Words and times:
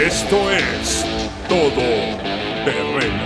Esto 0.00 0.52
es 0.52 1.04
Todo 1.48 1.82
Terreno. 2.64 3.24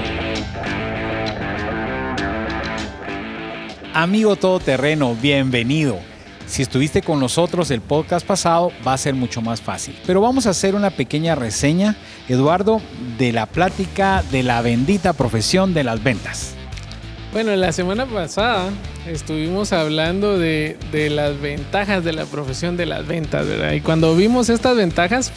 Amigo 3.92 4.36
todoterreno, 4.36 5.14
bienvenido. 5.14 5.98
Si 6.46 6.62
estuviste 6.62 7.02
con 7.02 7.20
nosotros 7.20 7.70
el 7.70 7.82
podcast 7.82 8.26
pasado, 8.26 8.72
va 8.86 8.94
a 8.94 8.98
ser 8.98 9.14
mucho 9.14 9.42
más 9.42 9.60
fácil. 9.60 9.94
Pero 10.06 10.22
vamos 10.22 10.46
a 10.46 10.50
hacer 10.50 10.74
una 10.74 10.88
pequeña 10.88 11.34
reseña, 11.34 11.94
Eduardo, 12.26 12.80
de 13.18 13.32
la 13.32 13.44
plática 13.44 14.24
de 14.32 14.42
la 14.42 14.62
bendita 14.62 15.12
profesión 15.12 15.74
de 15.74 15.84
las 15.84 16.02
ventas. 16.02 16.54
Bueno, 17.34 17.54
la 17.54 17.72
semana 17.72 18.06
pasada 18.06 18.70
estuvimos 19.06 19.74
hablando 19.74 20.38
de, 20.38 20.78
de 20.90 21.10
las 21.10 21.38
ventajas 21.38 22.02
de 22.02 22.14
la 22.14 22.24
profesión 22.24 22.78
de 22.78 22.86
las 22.86 23.06
ventas, 23.06 23.46
¿verdad? 23.46 23.72
Y 23.72 23.82
cuando 23.82 24.16
vimos 24.16 24.48
estas 24.48 24.74
ventajas, 24.74 25.32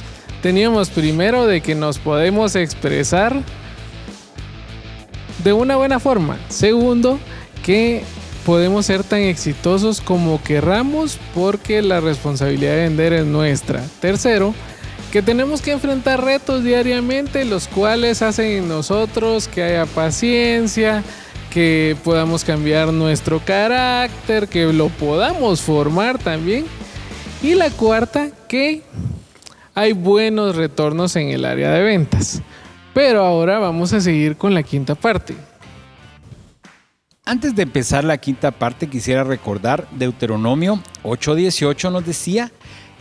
teníamos 0.45 0.91
primero 0.91 1.47
de 1.47 1.59
que 1.59 1.73
nos 1.73 1.97
podemos 1.97 2.55
expresar 2.55 3.41
de 5.43 5.53
una 5.53 5.75
buena 5.75 5.99
forma. 5.99 6.37
Segundo, 6.49 7.17
que 7.63 8.03
podemos 8.45 8.85
ser 8.85 9.03
tan 9.03 9.21
exitosos 9.21 10.01
como 10.01 10.43
querramos 10.43 11.17
porque 11.33 11.81
la 11.81 11.99
responsabilidad 11.99 12.73
de 12.73 12.83
vender 12.83 13.13
es 13.13 13.25
nuestra. 13.25 13.81
Tercero, 13.99 14.53
que 15.11 15.23
tenemos 15.23 15.63
que 15.63 15.71
enfrentar 15.71 16.23
retos 16.23 16.63
diariamente, 16.63 17.43
los 17.43 17.67
cuales 17.67 18.21
hacen 18.21 18.51
en 18.51 18.67
nosotros 18.67 19.47
que 19.47 19.63
haya 19.63 19.87
paciencia, 19.87 21.03
que 21.49 21.97
podamos 22.03 22.43
cambiar 22.43 22.93
nuestro 22.93 23.41
carácter, 23.43 24.47
que 24.47 24.71
lo 24.71 24.89
podamos 24.89 25.61
formar 25.61 26.19
también. 26.19 26.67
Y 27.41 27.55
la 27.55 27.71
cuarta, 27.71 28.29
que 28.47 28.83
hay 29.75 29.91
buenos 29.91 30.55
retornos 30.55 31.15
en 31.17 31.29
el 31.29 31.45
área 31.45 31.71
de 31.71 31.83
ventas. 31.83 32.41
Pero 32.93 33.23
ahora 33.23 33.59
vamos 33.59 33.91
a 33.91 33.99
seguir 33.99 34.37
con 34.37 34.53
la 34.53 34.63
quinta 34.63 34.95
parte. 34.95 35.35
Antes 37.25 37.55
de 37.55 37.63
empezar 37.63 38.05
la 38.05 38.17
quinta 38.17 38.51
parte, 38.51 38.87
quisiera 38.87 39.23
recordar 39.23 39.87
Deuteronomio 39.91 40.81
8:18 41.03 41.91
nos 41.91 42.05
decía, 42.05 42.51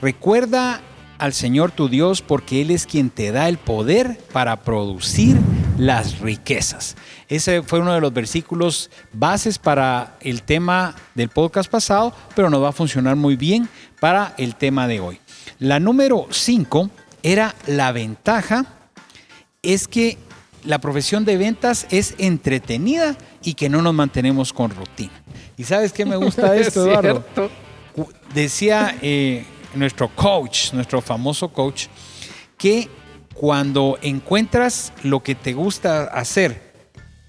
recuerda 0.02 0.80
al 1.18 1.32
Señor 1.32 1.70
tu 1.70 1.88
Dios 1.88 2.22
porque 2.22 2.62
Él 2.62 2.70
es 2.70 2.86
quien 2.86 3.10
te 3.10 3.30
da 3.30 3.48
el 3.48 3.58
poder 3.58 4.18
para 4.32 4.56
producir 4.62 5.36
las 5.78 6.18
riquezas. 6.18 6.96
Ese 7.28 7.62
fue 7.62 7.80
uno 7.80 7.94
de 7.94 8.00
los 8.00 8.12
versículos 8.12 8.90
bases 9.12 9.58
para 9.58 10.16
el 10.20 10.42
tema 10.42 10.94
del 11.14 11.28
podcast 11.28 11.70
pasado, 11.70 12.12
pero 12.34 12.50
nos 12.50 12.62
va 12.62 12.70
a 12.70 12.72
funcionar 12.72 13.14
muy 13.14 13.36
bien 13.36 13.68
para 14.00 14.34
el 14.38 14.56
tema 14.56 14.88
de 14.88 15.00
hoy. 15.00 15.20
La 15.58 15.80
número 15.80 16.26
5 16.30 16.90
era 17.22 17.54
la 17.66 17.92
ventaja, 17.92 18.66
es 19.62 19.88
que 19.88 20.18
la 20.64 20.78
profesión 20.78 21.24
de 21.24 21.36
ventas 21.36 21.86
es 21.90 22.14
entretenida 22.18 23.16
y 23.42 23.54
que 23.54 23.68
no 23.68 23.82
nos 23.82 23.94
mantenemos 23.94 24.52
con 24.52 24.70
rutina. 24.70 25.12
¿Y 25.56 25.64
sabes 25.64 25.92
qué 25.92 26.04
me 26.04 26.16
gusta 26.16 26.50
de 26.50 26.60
esto, 26.62 26.86
Eduardo? 26.86 27.24
Decía 28.34 28.96
eh, 29.02 29.44
nuestro 29.74 30.08
coach, 30.08 30.72
nuestro 30.72 31.00
famoso 31.00 31.48
coach, 31.48 31.86
que 32.56 32.88
cuando 33.34 33.98
encuentras 34.02 34.92
lo 35.02 35.22
que 35.22 35.34
te 35.34 35.52
gusta 35.52 36.04
hacer, 36.04 36.74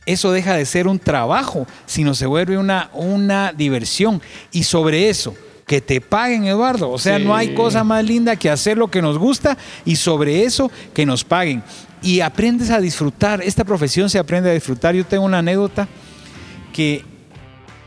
eso 0.05 0.31
deja 0.31 0.53
de 0.53 0.66
ser 0.66 0.88
un 0.88 0.99
trabajo, 0.99 1.67
sino 1.86 2.13
se 2.13 2.25
vuelve 2.25 2.58
una, 2.58 2.89
una 2.93 3.52
diversión. 3.53 4.21
Y 4.52 4.63
sobre 4.63 5.09
eso, 5.09 5.36
que 5.66 5.81
te 5.81 6.02
paguen, 6.02 6.45
Eduardo. 6.45 6.91
O 6.91 6.97
sea, 6.97 7.19
no 7.19 7.35
hay 7.35 7.53
cosa 7.53 7.83
más 7.83 8.03
linda 8.03 8.35
que 8.35 8.49
hacer 8.49 8.77
lo 8.77 8.89
que 8.89 9.02
nos 9.02 9.17
gusta 9.17 9.58
y 9.83 9.95
sobre 9.95 10.44
eso 10.44 10.71
que 10.94 11.05
nos 11.05 11.23
paguen. 11.23 11.63
Y 12.02 12.21
aprendes 12.21 12.69
a 12.69 12.80
disfrutar. 12.80 13.41
Esta 13.41 13.63
profesión 13.63 14.09
se 14.09 14.19
aprende 14.19 14.49
a 14.49 14.53
disfrutar. 14.53 14.93
Yo 14.93 15.05
tengo 15.05 15.25
una 15.25 15.39
anécdota 15.39 15.87
que 16.71 17.04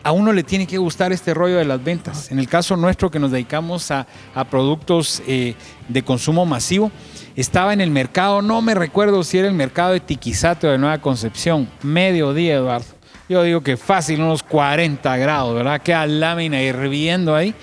a 0.03 0.13
uno 0.13 0.33
le 0.33 0.43
tiene 0.43 0.67
que 0.67 0.79
gustar 0.79 1.13
este 1.13 1.35
rollo 1.35 1.57
de 1.57 1.65
las 1.65 1.83
ventas. 1.83 2.33
En 2.33 2.39
el 2.39 2.49
caso 2.49 2.77
nuestro 2.77 3.11
que 3.11 3.19
nos 3.19 3.31
dedicamos 3.31 3.91
a, 3.91 4.07
a 4.35 4.45
productos 4.45 5.23
eh, 5.27 5.55
de 5.89 6.03
consumo 6.03 6.47
masivo, 6.47 6.91
estaba 7.37 7.73
en 7.73 7.81
el 7.81 7.91
mercado, 7.91 8.43
no 8.43 8.63
me 8.63 8.75
recuerdo 8.75 9.23
si 9.23 9.39
era 9.39 9.47
el 9.47 9.55
mercado 9.55 9.93
de 9.93 10.01
Tiquizato 10.01 10.67
de 10.69 10.79
Nueva 10.79 10.99
Concepción, 10.99 11.69
mediodía, 11.83 12.55
Eduardo. 12.55 12.98
Yo 13.29 13.43
digo 13.43 13.61
que 13.61 13.77
fácil, 13.77 14.23
unos 14.23 14.43
40 14.43 15.17
grados, 15.19 15.55
¿verdad? 15.55 15.83
Queda 15.83 16.07
lámina 16.07 16.63
hirviendo 16.63 17.35
ahí. 17.35 17.55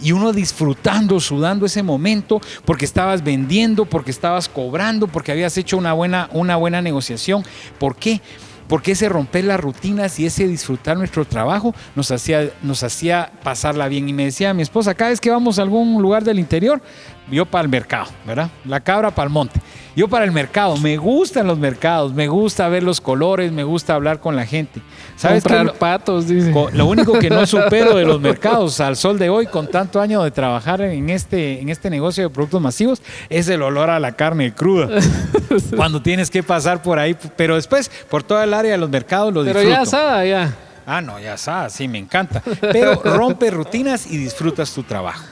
Y 0.00 0.10
uno 0.10 0.32
disfrutando, 0.32 1.20
sudando 1.20 1.66
ese 1.66 1.84
momento, 1.84 2.40
porque 2.64 2.84
estabas 2.84 3.22
vendiendo, 3.22 3.84
porque 3.84 4.10
estabas 4.10 4.48
cobrando, 4.48 5.06
porque 5.06 5.30
habías 5.30 5.56
hecho 5.56 5.76
una 5.76 5.92
buena, 5.92 6.28
una 6.32 6.56
buena 6.56 6.82
negociación. 6.82 7.44
¿Por 7.78 7.94
qué? 7.94 8.20
Porque 8.66 8.92
ese 8.92 9.08
romper 9.08 9.44
las 9.44 9.60
rutinas 9.60 10.18
y 10.18 10.26
ese 10.26 10.48
disfrutar 10.48 10.96
nuestro 10.96 11.24
trabajo 11.24 11.72
nos 11.94 12.10
hacía, 12.10 12.50
nos 12.62 12.82
hacía 12.82 13.30
pasarla 13.44 13.86
bien. 13.86 14.08
Y 14.08 14.12
me 14.12 14.24
decía 14.24 14.54
mi 14.54 14.62
esposa, 14.62 14.94
cada 14.94 15.10
vez 15.10 15.20
que 15.20 15.30
vamos 15.30 15.60
a 15.60 15.62
algún 15.62 16.02
lugar 16.02 16.24
del 16.24 16.40
interior, 16.40 16.82
yo 17.30 17.46
para 17.46 17.62
el 17.62 17.68
mercado, 17.68 18.06
¿verdad? 18.26 18.50
La 18.64 18.80
cabra 18.80 19.10
para 19.10 19.26
el 19.26 19.32
monte. 19.32 19.60
Yo 19.94 20.08
para 20.08 20.24
el 20.24 20.32
mercado, 20.32 20.76
me 20.78 20.96
gustan 20.96 21.46
los 21.46 21.58
mercados, 21.58 22.14
me 22.14 22.26
gusta 22.26 22.68
ver 22.68 22.82
los 22.82 23.00
colores, 23.00 23.52
me 23.52 23.62
gusta 23.62 23.94
hablar 23.94 24.20
con 24.20 24.36
la 24.36 24.46
gente. 24.46 24.80
¿Sabes 25.16 25.42
Comprar 25.44 25.66
lo, 25.66 25.74
patos, 25.74 26.28
dice. 26.28 26.52
Lo 26.72 26.86
único 26.86 27.18
que 27.18 27.28
no 27.28 27.46
supero 27.46 27.94
de 27.96 28.04
los 28.04 28.18
mercados 28.18 28.80
al 28.80 28.96
sol 28.96 29.18
de 29.18 29.28
hoy, 29.28 29.46
con 29.46 29.68
tanto 29.68 30.00
año 30.00 30.22
de 30.22 30.30
trabajar 30.30 30.80
en 30.80 31.10
este, 31.10 31.60
en 31.60 31.68
este 31.68 31.90
negocio 31.90 32.24
de 32.24 32.30
productos 32.30 32.62
masivos, 32.62 33.02
es 33.28 33.48
el 33.48 33.60
olor 33.60 33.90
a 33.90 34.00
la 34.00 34.12
carne 34.12 34.54
cruda. 34.54 34.88
Cuando 35.76 36.00
tienes 36.00 36.30
que 36.30 36.42
pasar 36.42 36.82
por 36.82 36.98
ahí, 36.98 37.14
pero 37.36 37.56
después 37.56 37.90
por 38.08 38.22
toda 38.22 38.44
el 38.44 38.54
área 38.54 38.72
de 38.72 38.78
los 38.78 38.88
mercados 38.88 39.32
lo 39.32 39.44
disfruto. 39.44 39.66
Pero 39.66 39.76
ya 39.76 39.82
asada, 39.82 40.24
ya. 40.24 40.54
Ah, 40.86 41.00
no, 41.00 41.20
ya 41.20 41.34
asada, 41.34 41.68
sí, 41.68 41.86
me 41.86 41.98
encanta. 41.98 42.42
Pero 42.60 42.94
rompe 43.04 43.50
rutinas 43.50 44.06
y 44.06 44.16
disfrutas 44.16 44.72
tu 44.72 44.82
trabajo. 44.82 45.22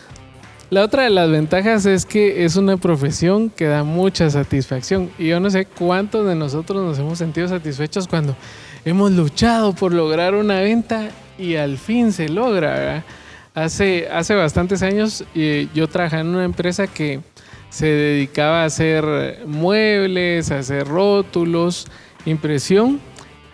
La 0.71 0.85
otra 0.85 1.03
de 1.03 1.11
las 1.11 1.29
ventajas 1.29 1.85
es 1.85 2.07
que 2.07 2.45
es 2.45 2.55
una 2.55 2.77
profesión 2.77 3.51
que 3.51 3.65
da 3.65 3.83
mucha 3.83 4.31
satisfacción. 4.31 5.11
Y 5.19 5.27
yo 5.27 5.41
no 5.41 5.51
sé 5.51 5.65
cuántos 5.65 6.25
de 6.29 6.37
nosotros 6.37 6.85
nos 6.85 6.97
hemos 6.97 7.19
sentido 7.19 7.49
satisfechos 7.49 8.07
cuando 8.07 8.37
hemos 8.85 9.11
luchado 9.11 9.73
por 9.73 9.93
lograr 9.93 10.37
una 10.37 10.61
venta 10.61 11.09
y 11.37 11.57
al 11.57 11.77
fin 11.77 12.13
se 12.13 12.29
logra. 12.29 13.03
Hace, 13.53 14.09
hace 14.13 14.37
bastantes 14.37 14.83
años 14.83 15.25
eh, 15.35 15.67
yo 15.75 15.89
trabajaba 15.89 16.21
en 16.21 16.29
una 16.29 16.45
empresa 16.45 16.87
que 16.87 17.19
se 17.69 17.87
dedicaba 17.87 18.63
a 18.63 18.67
hacer 18.67 19.43
muebles, 19.49 20.53
a 20.53 20.61
hacer 20.61 20.87
rótulos, 20.87 21.89
impresión 22.27 23.01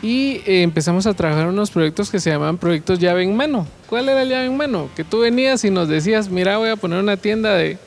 y 0.02 0.42
eh, 0.46 0.62
empezamos 0.62 1.06
a 1.06 1.14
trabajar 1.14 1.46
unos 1.46 1.70
proyectos 1.70 2.10
que 2.10 2.20
se 2.20 2.30
llamaban 2.30 2.58
proyectos 2.58 2.98
llave 2.98 3.22
en 3.22 3.36
mano. 3.36 3.66
¿Cuál 3.88 4.08
era 4.08 4.22
el 4.22 4.28
llave 4.28 4.46
en 4.46 4.56
mano? 4.56 4.90
Que 4.94 5.04
tú 5.04 5.20
venías 5.20 5.64
y 5.64 5.70
nos 5.70 5.88
decías, 5.88 6.28
mira, 6.28 6.58
voy 6.58 6.68
a 6.68 6.76
poner 6.76 6.98
una 6.98 7.16
tienda 7.16 7.54
de, 7.54 7.78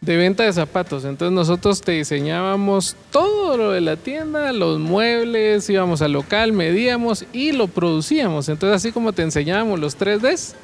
de 0.00 0.16
venta 0.16 0.44
de 0.44 0.52
zapatos. 0.52 1.04
Entonces 1.04 1.34
nosotros 1.34 1.80
te 1.80 1.92
diseñábamos 1.92 2.96
todo 3.10 3.56
lo 3.56 3.72
de 3.72 3.80
la 3.80 3.96
tienda, 3.96 4.52
los 4.52 4.78
muebles, 4.78 5.68
íbamos 5.68 6.02
al 6.02 6.12
local, 6.12 6.52
medíamos 6.52 7.24
y 7.32 7.52
lo 7.52 7.66
producíamos. 7.66 8.48
Entonces 8.48 8.76
así 8.76 8.92
como 8.92 9.12
te 9.12 9.22
enseñábamos 9.22 9.80
los 9.80 9.98
3Ds, 9.98 10.54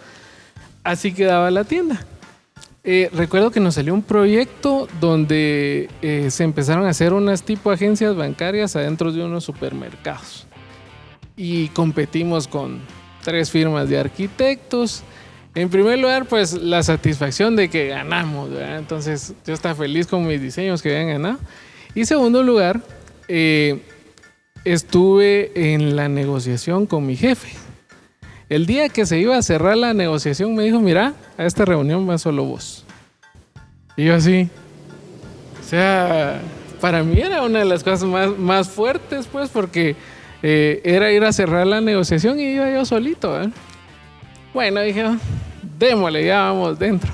así 0.85 1.13
quedaba 1.13 1.51
la 1.51 1.65
tienda. 1.65 2.05
Eh, 2.85 3.11
recuerdo 3.13 3.51
que 3.51 3.59
nos 3.59 3.75
salió 3.75 3.93
un 3.93 4.03
proyecto 4.03 4.87
donde 5.01 5.91
eh, 6.03 6.31
se 6.31 6.45
empezaron 6.45 6.87
a 6.87 6.91
hacer 6.91 7.13
unas 7.13 7.43
tipo 7.43 7.73
agencias 7.73 8.15
bancarias 8.15 8.77
adentro 8.77 9.11
de 9.11 9.25
unos 9.25 9.43
supermercados 9.43 10.46
y 11.37 11.69
competimos 11.69 12.49
con 12.49 12.81
tres 13.23 13.51
firmas 13.51 13.89
de 13.89 13.99
arquitectos. 13.99 15.03
En 15.55 15.69
primer 15.69 15.99
lugar, 15.99 16.27
pues 16.27 16.55
la 16.55 16.83
satisfacción 16.83 17.57
de 17.57 17.69
que 17.69 17.89
ganamos, 17.89 18.51
entonces 18.53 19.35
yo 19.47 19.55
estaba 19.55 19.75
feliz 19.75 20.07
con 20.07 20.27
mis 20.27 20.41
diseños 20.41 20.83
que 20.83 20.91
habían 20.91 21.09
ganado. 21.09 21.39
Y 21.95 22.05
segundo 22.05 22.43
lugar, 22.43 22.81
eh, 23.29 23.81
estuve 24.65 25.73
en 25.75 25.97
la 25.97 26.09
negociación 26.09 26.87
con 26.87 27.07
mi 27.07 27.17
jefe. 27.17 27.49
El 28.49 28.67
día 28.67 28.89
que 28.89 29.07
se 29.07 29.19
iba 29.19 29.37
a 29.37 29.43
cerrar 29.43 29.77
la 29.77 29.93
negociación 29.93 30.55
me 30.55 30.63
dijo, 30.63 30.79
mira, 30.81 31.15
a 31.37 31.45
esta 31.45 31.65
reunión 31.65 32.09
va 32.09 32.19
solo 32.19 32.45
vos. 32.45 32.85
Y 33.97 34.05
yo 34.05 34.15
así, 34.15 34.49
o 35.61 35.69
sea, 35.69 36.41
para 36.81 37.03
mí 37.03 37.19
era 37.19 37.43
una 37.43 37.61
de 37.61 37.65
las 37.65 37.83
cosas 37.83 38.05
más, 38.05 38.39
más 38.39 38.69
fuertes, 38.69 39.27
pues, 39.27 39.49
porque 39.49 39.97
eh, 40.43 40.81
era 40.85 41.13
ir 41.13 41.25
a 41.25 41.33
cerrar 41.33 41.67
la 41.67 41.81
negociación 41.81 42.39
y 42.41 42.55
iba 42.55 42.71
yo 42.71 42.85
solito. 42.85 43.43
¿eh? 43.43 43.51
Bueno, 44.55 44.81
dije, 44.81 45.05
démosle, 45.79 46.25
ya 46.25 46.41
vamos 46.43 46.79
dentro. 46.79 47.11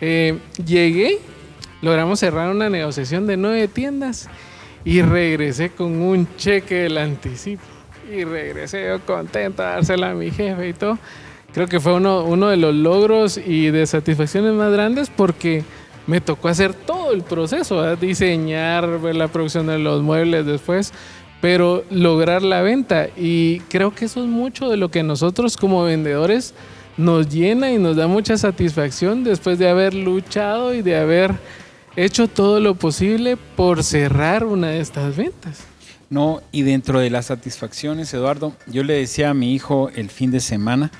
Eh, 0.00 0.38
llegué, 0.64 1.18
logramos 1.82 2.20
cerrar 2.20 2.50
una 2.50 2.70
negociación 2.70 3.26
de 3.26 3.36
nueve 3.36 3.68
tiendas 3.68 4.28
y 4.84 5.02
regresé 5.02 5.70
con 5.70 6.00
un 6.00 6.26
cheque 6.36 6.74
del 6.74 6.98
anticipo. 6.98 7.62
Y 8.10 8.24
regresé 8.24 8.86
yo 8.88 9.00
contento 9.00 9.62
a 9.62 9.72
dársela 9.72 10.10
a 10.10 10.14
mi 10.14 10.30
jefe 10.30 10.68
y 10.68 10.72
todo. 10.72 10.98
Creo 11.52 11.66
que 11.66 11.80
fue 11.80 11.94
uno, 11.94 12.48
de 12.48 12.56
los 12.56 12.74
logros 12.74 13.36
y 13.38 13.70
de 13.70 13.86
satisfacciones 13.86 14.52
más 14.54 14.72
grandes 14.72 15.10
porque 15.10 15.64
me 16.06 16.20
tocó 16.20 16.48
hacer 16.48 16.74
todo 16.74 17.12
el 17.12 17.22
proceso, 17.22 17.78
¿verdad? 17.78 17.98
diseñar, 17.98 18.88
la 18.88 19.28
producción 19.28 19.66
de 19.66 19.78
los 19.78 20.02
muebles 20.02 20.46
después, 20.46 20.92
pero 21.40 21.84
lograr 21.90 22.42
la 22.42 22.62
venta. 22.62 23.08
Y 23.16 23.60
creo 23.68 23.94
que 23.94 24.04
eso 24.06 24.22
es 24.22 24.28
mucho 24.28 24.68
de 24.68 24.76
lo 24.76 24.90
que 24.90 25.02
nosotros 25.02 25.56
como 25.56 25.82
vendedores 25.82 26.54
nos 26.96 27.28
llena 27.28 27.72
y 27.72 27.78
nos 27.78 27.96
da 27.96 28.06
mucha 28.06 28.36
satisfacción 28.36 29.24
después 29.24 29.58
de 29.58 29.68
haber 29.68 29.94
luchado 29.94 30.74
y 30.74 30.82
de 30.82 30.96
haber 30.96 31.34
hecho 31.96 32.28
todo 32.28 32.60
lo 32.60 32.74
posible 32.74 33.36
por 33.56 33.82
cerrar 33.82 34.44
una 34.44 34.68
de 34.68 34.80
estas 34.80 35.16
ventas. 35.16 35.60
No, 36.10 36.42
y 36.50 36.62
dentro 36.62 36.98
de 36.98 37.08
las 37.08 37.26
satisfacciones, 37.26 38.12
Eduardo, 38.12 38.52
yo 38.66 38.82
le 38.82 38.94
decía 38.94 39.30
a 39.30 39.34
mi 39.34 39.54
hijo 39.54 39.90
el 39.94 40.10
fin 40.10 40.30
de 40.30 40.40
semana 40.40 40.90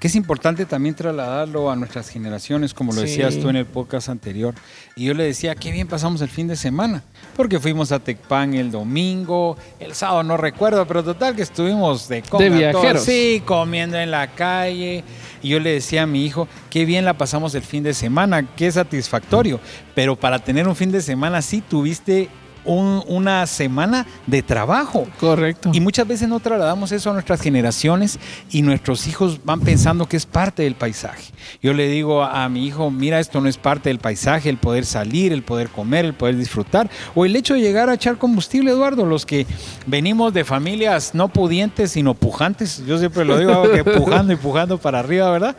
que 0.00 0.08
es 0.08 0.16
importante 0.16 0.64
también 0.64 0.94
trasladarlo 0.94 1.70
a 1.70 1.76
nuestras 1.76 2.08
generaciones, 2.08 2.72
como 2.72 2.92
lo 2.94 3.02
decías 3.02 3.38
tú 3.38 3.50
en 3.50 3.56
el 3.56 3.66
podcast 3.66 4.08
anterior. 4.08 4.54
Y 4.96 5.04
yo 5.04 5.14
le 5.14 5.24
decía, 5.24 5.54
qué 5.54 5.70
bien 5.70 5.86
pasamos 5.86 6.22
el 6.22 6.30
fin 6.30 6.48
de 6.48 6.56
semana, 6.56 7.02
porque 7.36 7.60
fuimos 7.60 7.92
a 7.92 7.98
Tecpan 7.98 8.54
el 8.54 8.70
domingo, 8.70 9.58
el 9.78 9.94
sábado 9.94 10.22
no 10.22 10.38
recuerdo, 10.38 10.86
pero 10.86 11.04
total 11.04 11.36
que 11.36 11.42
estuvimos 11.42 12.08
de, 12.08 12.22
de 12.38 12.50
viajeros. 12.50 13.04
sí, 13.04 13.42
comiendo 13.44 13.98
en 13.98 14.10
la 14.10 14.28
calle. 14.28 15.04
Y 15.42 15.50
yo 15.50 15.60
le 15.60 15.72
decía 15.72 16.04
a 16.04 16.06
mi 16.06 16.24
hijo, 16.24 16.48
qué 16.70 16.86
bien 16.86 17.04
la 17.04 17.14
pasamos 17.18 17.54
el 17.54 17.62
fin 17.62 17.82
de 17.82 17.92
semana, 17.92 18.48
qué 18.56 18.72
satisfactorio. 18.72 19.60
Pero 19.94 20.16
para 20.16 20.38
tener 20.38 20.66
un 20.66 20.76
fin 20.76 20.90
de 20.90 21.02
semana 21.02 21.38
así, 21.38 21.60
tuviste 21.60 22.30
una 22.64 23.46
semana 23.46 24.06
de 24.26 24.42
trabajo. 24.42 25.06
Correcto. 25.18 25.70
Y 25.72 25.80
muchas 25.80 26.06
veces 26.06 26.28
no 26.28 26.40
trasladamos 26.40 26.92
eso 26.92 27.10
a 27.10 27.12
nuestras 27.12 27.40
generaciones 27.40 28.18
y 28.50 28.62
nuestros 28.62 29.06
hijos 29.06 29.40
van 29.44 29.60
pensando 29.60 30.06
que 30.06 30.16
es 30.16 30.26
parte 30.26 30.62
del 30.62 30.74
paisaje. 30.74 31.32
Yo 31.62 31.72
le 31.72 31.88
digo 31.88 32.22
a, 32.22 32.48
mi 32.48 32.66
hijo, 32.66 32.90
mira, 32.90 33.20
esto 33.20 33.40
no 33.40 33.48
es 33.48 33.56
parte 33.56 33.88
del 33.88 33.98
paisaje, 33.98 34.48
el 34.48 34.58
poder 34.58 34.86
salir, 34.86 35.32
el 35.32 35.42
poder 35.42 35.68
comer, 35.68 36.04
el 36.04 36.14
poder 36.14 36.36
disfrutar, 36.36 36.90
o 37.14 37.24
el 37.24 37.36
hecho 37.36 37.54
de 37.54 37.60
llegar 37.60 37.88
a 37.88 37.94
echar 37.94 38.18
combustible, 38.18 38.70
Eduardo, 38.70 39.06
los 39.06 39.26
que 39.26 39.46
venimos 39.86 40.32
de 40.32 40.44
familias 40.44 41.14
no 41.14 41.28
pudientes, 41.28 41.92
sino 41.92 42.14
pujantes, 42.14 42.84
yo 42.86 42.98
siempre 42.98 43.24
lo 43.24 43.38
digo, 43.38 43.70
que 43.70 43.84
pujando 43.84 44.32
y 44.32 44.36
pujando 44.36 44.78
para 44.78 45.00
arriba, 45.00 45.30
¿verdad? 45.30 45.56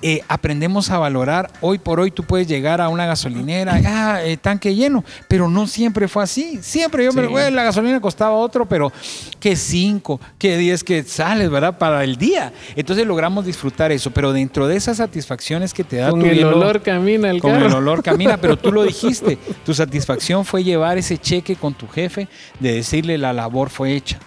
Eh, 0.00 0.20
aprendemos 0.28 0.90
a 0.90 0.98
valorar, 0.98 1.50
hoy 1.60 1.78
por 1.78 1.98
hoy 1.98 2.12
tú 2.12 2.22
puedes 2.22 2.46
llegar 2.46 2.80
a 2.80 2.88
una 2.88 3.04
gasolinera, 3.04 3.80
ah, 3.84 4.22
eh, 4.22 4.36
tanque 4.36 4.72
lleno, 4.72 5.04
pero 5.26 5.48
no 5.48 5.66
siempre 5.66 6.06
fue 6.06 6.22
así, 6.22 6.60
siempre 6.62 7.04
yo 7.04 7.12
me 7.12 7.28
me 7.28 7.50
la 7.50 7.64
gasolina 7.64 8.00
costaba 8.00 8.32
otro, 8.32 8.64
pero 8.64 8.92
que 9.40 9.56
cinco, 9.56 10.20
que 10.38 10.56
diez 10.56 10.84
que 10.84 11.02
sales, 11.02 11.50
¿verdad? 11.50 11.78
Para 11.78 12.04
el 12.04 12.16
día. 12.16 12.52
Entonces 12.76 13.06
logramos 13.06 13.44
disfrutar 13.44 13.90
eso, 13.90 14.12
pero 14.12 14.32
dentro 14.32 14.68
de 14.68 14.76
esas 14.76 14.98
satisfacciones 14.98 15.74
que 15.74 15.82
te 15.82 15.96
da 15.96 16.10
con 16.10 16.24
el 16.24 16.44
olor 16.44 16.80
camina 16.80 17.30
el 17.30 17.40
con 17.40 17.56
el 17.56 17.72
olor 17.72 18.04
camina, 18.04 18.36
pero 18.36 18.56
tú 18.56 18.70
lo 18.70 18.82
dijiste, 18.84 19.36
tu 19.64 19.74
satisfacción 19.74 20.44
fue 20.44 20.62
llevar 20.62 20.96
ese 20.96 21.18
cheque 21.18 21.56
con 21.56 21.74
tu 21.74 21.88
jefe 21.88 22.28
de 22.60 22.74
decirle 22.74 23.18
la 23.18 23.32
labor 23.32 23.68
fue 23.68 23.94
hecha. 23.94 24.20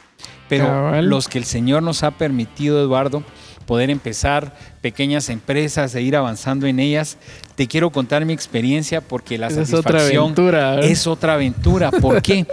Pero 0.50 1.02
los 1.02 1.30
que 1.30 1.38
el 1.38 1.46
Señor 1.46 1.82
nos 1.82 2.04
ha 2.04 2.12
permitido, 2.12 2.82
Eduardo, 2.82 3.24
poder 3.66 3.90
empezar 3.90 4.54
pequeñas 4.82 5.30
empresas 5.30 5.96
e 5.96 6.02
ir 6.02 6.16
avanzando 6.16 6.68
en 6.68 6.80
ellas. 6.80 7.18
Te 7.56 7.68
quiero 7.68 7.92
contar 7.92 8.26
mi 8.26 8.34
experiencia 8.34 9.02
porque 9.02 9.38
la 9.38 9.50
satisfacción 9.50 9.80
es 9.80 9.86
otra 9.86 10.02
aventura. 10.02 10.80
Es 10.80 11.08
otra 11.08 11.34
aventura. 11.34 11.92
¿Por 11.92 12.22
qué? 12.22 12.46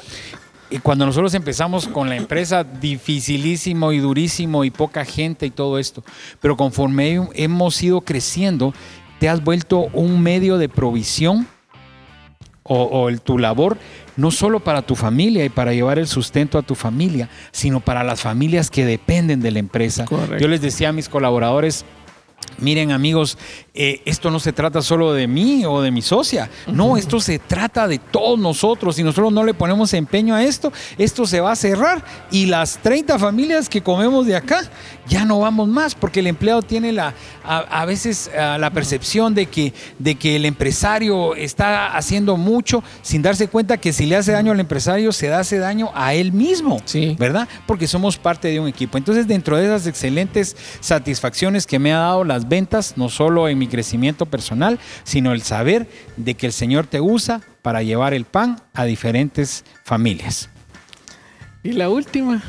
Cuando 0.83 1.07
nosotros 1.07 1.33
empezamos 1.33 1.89
con 1.89 2.11
la 2.11 2.17
empresa, 2.17 2.63
dificilísimo 2.63 3.93
y 3.93 3.99
durísimo 3.99 4.65
y 4.65 4.71
poca 4.71 5.05
gente 5.05 5.47
y 5.47 5.51
todo 5.51 5.79
esto, 5.79 6.05
pero 6.41 6.59
conforme 6.59 7.27
hemos 7.35 7.83
ido 7.83 8.03
creciendo, 8.03 8.75
te 9.19 9.31
has 9.31 9.43
vuelto 9.43 9.89
un 9.95 10.23
medio 10.23 10.59
de 10.59 10.69
provisión 10.69 11.47
o, 12.69 13.11
tu 13.25 13.39
labor 13.39 13.79
no 14.17 14.31
solo 14.31 14.61
para 14.61 14.83
tu 14.83 14.95
familia 14.95 15.45
y 15.45 15.49
para 15.49 15.73
llevar 15.73 15.99
el 15.99 16.07
sustento 16.07 16.59
a 16.59 16.63
tu 16.63 16.75
familia, 16.75 17.31
sino 17.51 17.81
para 17.81 18.03
las 18.03 18.21
familias 18.21 18.69
que 18.69 18.85
dependen 18.85 19.41
de 19.41 19.53
la 19.53 19.61
empresa. 19.61 20.05
Yo 20.39 20.49
les 20.49 20.61
decía 20.61 20.89
a 20.89 20.93
mis 20.93 21.09
colaboradores, 21.09 21.85
Miren 22.61 22.91
amigos, 22.91 23.39
eh, 23.73 24.03
esto 24.05 24.33
no 24.33 24.41
se 24.41 24.53
trata 24.53 24.83
solo 24.83 25.13
de 25.13 25.29
mí 25.29 25.65
o 25.65 25.81
de 25.81 25.93
mi 25.93 26.03
socia, 26.03 26.51
no, 26.67 26.97
esto 26.97 27.21
se 27.21 27.39
trata 27.39 27.87
de 27.87 27.99
todos 27.99 28.39
nosotros. 28.39 28.97
Si 28.97 29.05
nosotros 29.05 29.33
no 29.33 29.45
le 29.45 29.55
ponemos 29.55 29.95
empeño 29.95 30.35
a 30.35 30.43
esto, 30.43 30.73
esto 30.99 31.25
se 31.25 31.41
va 31.41 31.53
a 31.53 31.57
cerrar 31.57 32.05
y 32.33 32.47
las 32.47 32.79
30 32.79 33.17
familias 33.19 33.69
que 33.69 33.81
comemos 33.81 34.27
de 34.27 34.35
acá 34.35 34.63
ya 35.07 35.25
no 35.25 35.39
vamos 35.39 35.69
más 35.69 35.95
porque 35.95 36.19
el 36.21 36.27
empleado 36.27 36.63
tiene 36.63 36.93
la, 36.93 37.15
a, 37.45 37.85
veces 37.85 38.31
la 38.35 38.71
percepción 38.71 39.35
de 39.35 39.47
que, 39.47 39.73
de 39.99 40.17
que 40.17 40.37
el 40.37 40.45
empresario 40.45 41.37
está 41.37 41.97
haciendo 41.97 42.37
mucho 42.37 42.83
sin 43.03 43.23
darse 43.23 43.47
cuenta 43.47 43.77
que 43.77 43.93
si 43.93 44.07
le 44.07 44.17
hace 44.17 44.33
daño 44.33 44.51
al 44.51 44.61
empresario 44.61 45.13
se 45.13 45.33
hace 45.33 45.59
daño 45.59 45.91
a 45.95 46.15
él 46.15 46.33
mismo, 46.33 46.83
¿verdad? 47.19 47.49
Porque 47.67 47.87
somos 47.87 48.17
parte 48.17 48.49
de 48.49 48.59
un 48.59 48.67
equipo. 48.67 48.99
Entonces 48.99 49.29
dentro 49.29 49.57
de 49.57 49.67
esas 49.67 49.87
excelentes 49.87 50.57
satisfacciones 50.81 51.67
que 51.67 51.79
me 51.79 51.93
ha 51.93 51.99
dado 51.99 52.25
las 52.29 52.49
ventas, 52.49 52.95
no 52.97 53.09
solo 53.09 53.49
en 53.49 53.59
mi 53.59 53.67
crecimiento 53.67 54.27
personal, 54.27 54.79
sino 55.05 55.33
el 55.33 55.43
saber 55.43 55.89
de 56.17 56.35
que 56.35 56.47
el 56.47 56.53
Señor 56.53 56.87
te 56.87 57.01
usa 57.01 57.41
para 57.63 57.83
llevar 57.83 58.15
el 58.15 58.25
pan 58.25 58.61
a 58.75 58.85
diferentes 58.85 59.65
familias. 59.85 60.49
¿Y 61.63 61.73
la 61.73 61.89
última? 61.89 62.43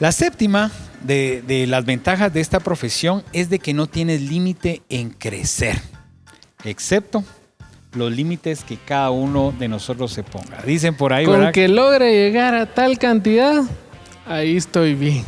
La 0.00 0.12
séptima 0.12 0.70
de, 1.04 1.42
de 1.46 1.66
las 1.66 1.84
ventajas 1.84 2.32
de 2.32 2.40
esta 2.40 2.60
profesión 2.60 3.22
es 3.32 3.50
de 3.50 3.58
que 3.58 3.72
no 3.72 3.86
tienes 3.86 4.22
límite 4.22 4.82
en 4.88 5.10
crecer, 5.10 5.80
excepto 6.64 7.24
los 7.94 8.12
límites 8.12 8.64
que 8.64 8.76
cada 8.76 9.10
uno 9.10 9.52
de 9.58 9.68
nosotros 9.68 10.12
se 10.12 10.22
ponga. 10.22 10.62
Dicen 10.64 10.94
por 10.94 11.12
ahí, 11.12 11.24
Con 11.24 11.52
que 11.52 11.68
logre 11.68 12.12
llegar 12.12 12.54
a 12.54 12.66
tal 12.66 12.98
cantidad, 12.98 13.62
ahí 14.26 14.56
estoy 14.56 14.94
bien. 14.94 15.24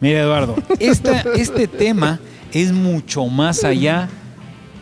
Mira, 0.00 0.20
Eduardo, 0.20 0.56
este 0.78 1.66
tema 1.78 2.20
es 2.62 2.72
mucho 2.72 3.26
más 3.26 3.64
allá 3.64 4.08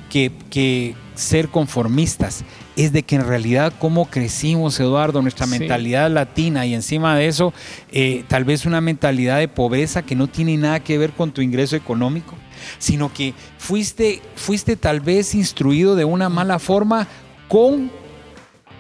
que, 0.09 0.94
ser 1.17 1.49
conformistas. 1.49 2.44
Es 2.76 2.93
de 2.93 3.03
que 3.03 3.17
en 3.17 3.26
realidad 3.26 3.73
cómo 3.79 4.06
crecimos, 4.06 4.79
Eduardo, 4.79 5.23
nuestra 5.23 5.47
mentalidad 5.47 6.11
latina 6.11 6.67
y 6.67 6.75
encima 6.75 7.17
de 7.17 7.26
eso, 7.26 7.53
eh, 7.93 8.25
tal 8.29 8.44
vez 8.44 8.65
una 8.65 8.81
mentalidad 8.81 9.38
de 9.38 9.49
pobreza 9.49 10.03
que 10.03 10.15
no 10.17 10.26
tiene 10.29 10.56
nada 10.56 10.81
que 10.81 10.99
ver 10.99 11.12
con 11.12 11.32
tu 11.32 11.41
ingreso 11.41 11.76
económico, 11.76 12.37
sino 12.79 13.12
que 13.12 13.35
fuiste, 13.59 14.23
fuiste 14.35 14.77
tal 14.77 15.00
vez 15.00 15.35
instruido 15.35 15.97
de 15.97 16.05
una 16.05 16.29
mala 16.29 16.59
forma 16.59 17.09
con... 17.49 17.91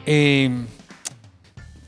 Eh, 0.06 0.50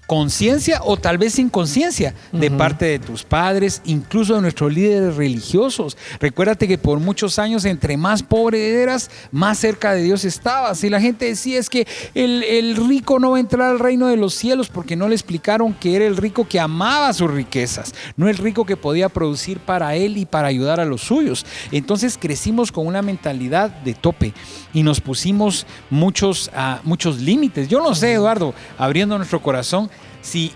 conciencia 0.06 0.80
o 0.84 0.96
tal 0.96 1.18
vez 1.18 1.38
inconsciencia 1.38 2.14
de 2.32 2.50
parte 2.50 2.84
de 2.84 2.98
tus 2.98 3.25
padres, 3.25 3.82
incluso 3.84 4.36
de 4.36 4.40
nuestros 4.40 4.72
líderes 4.72 5.16
religiosos. 5.16 5.96
Recuérdate 6.20 6.68
que 6.68 6.78
por 6.78 7.00
muchos 7.00 7.38
años, 7.38 7.64
entre 7.64 7.96
más 7.96 8.22
pobre 8.22 8.82
eras, 8.82 9.10
más 9.32 9.58
cerca 9.58 9.92
de 9.92 10.02
Dios 10.02 10.25
estabas. 10.25 10.82
Y 10.84 10.90
la 10.90 11.00
gente 11.00 11.26
decía 11.26 11.58
es 11.58 11.68
que 11.68 11.86
el, 12.14 12.44
el, 12.44 12.76
rico 12.88 13.18
no 13.18 13.32
va 13.32 13.38
a 13.38 13.40
entrar 13.40 13.70
al 13.70 13.78
reino 13.78 14.06
de 14.06 14.16
los 14.16 14.34
cielos 14.34 14.68
porque 14.68 14.96
no 14.96 15.08
le 15.08 15.14
explicaron 15.14 15.75
que 15.75 15.96
era 15.96 16.06
el 16.06 16.16
rico 16.16 16.46
que 16.46 16.60
amaba 16.60 17.12
sus 17.12 17.30
riquezas, 17.30 17.94
no 18.16 18.28
el 18.28 18.36
rico 18.36 18.64
que 18.64 18.76
podía 18.76 19.08
producir 19.08 19.58
para 19.58 19.96
él 19.96 20.16
y 20.16 20.25
para 20.25 20.48
ayudar 20.48 20.78
a 20.78 20.84
los 20.84 21.00
suyos. 21.00 21.44
Entonces 21.72 22.16
crecimos 22.16 22.70
con 22.70 22.86
una 22.86 23.02
mentalidad 23.02 23.70
de 23.70 23.94
tope 23.94 24.34
y 24.72 24.82
nos 24.82 25.00
pusimos 25.00 25.66
muchos, 25.90 26.50
uh, 26.54 26.78
muchos 26.84 27.18
límites. 27.18 27.68
Yo 27.68 27.80
no 27.80 27.94
sé, 27.94 28.12
Eduardo, 28.12 28.54
abriendo 28.78 29.16
nuestro 29.16 29.42
corazón, 29.42 29.90
si, 30.26 30.52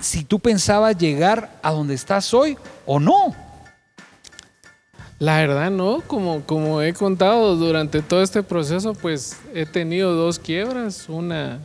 si 0.00 0.24
tú 0.24 0.40
pensabas 0.40 0.98
llegar 0.98 1.60
a 1.62 1.70
donde 1.70 1.94
estás 1.94 2.34
hoy 2.34 2.58
o 2.84 2.98
no. 2.98 3.34
La 5.20 5.36
verdad 5.36 5.70
no, 5.70 6.02
como, 6.08 6.42
como 6.42 6.82
he 6.82 6.92
contado 6.92 7.54
durante 7.54 8.02
todo 8.02 8.22
este 8.22 8.42
proceso, 8.42 8.92
pues 8.94 9.38
he 9.54 9.64
tenido 9.64 10.14
dos 10.14 10.40
quiebras, 10.40 11.08
una 11.08 11.60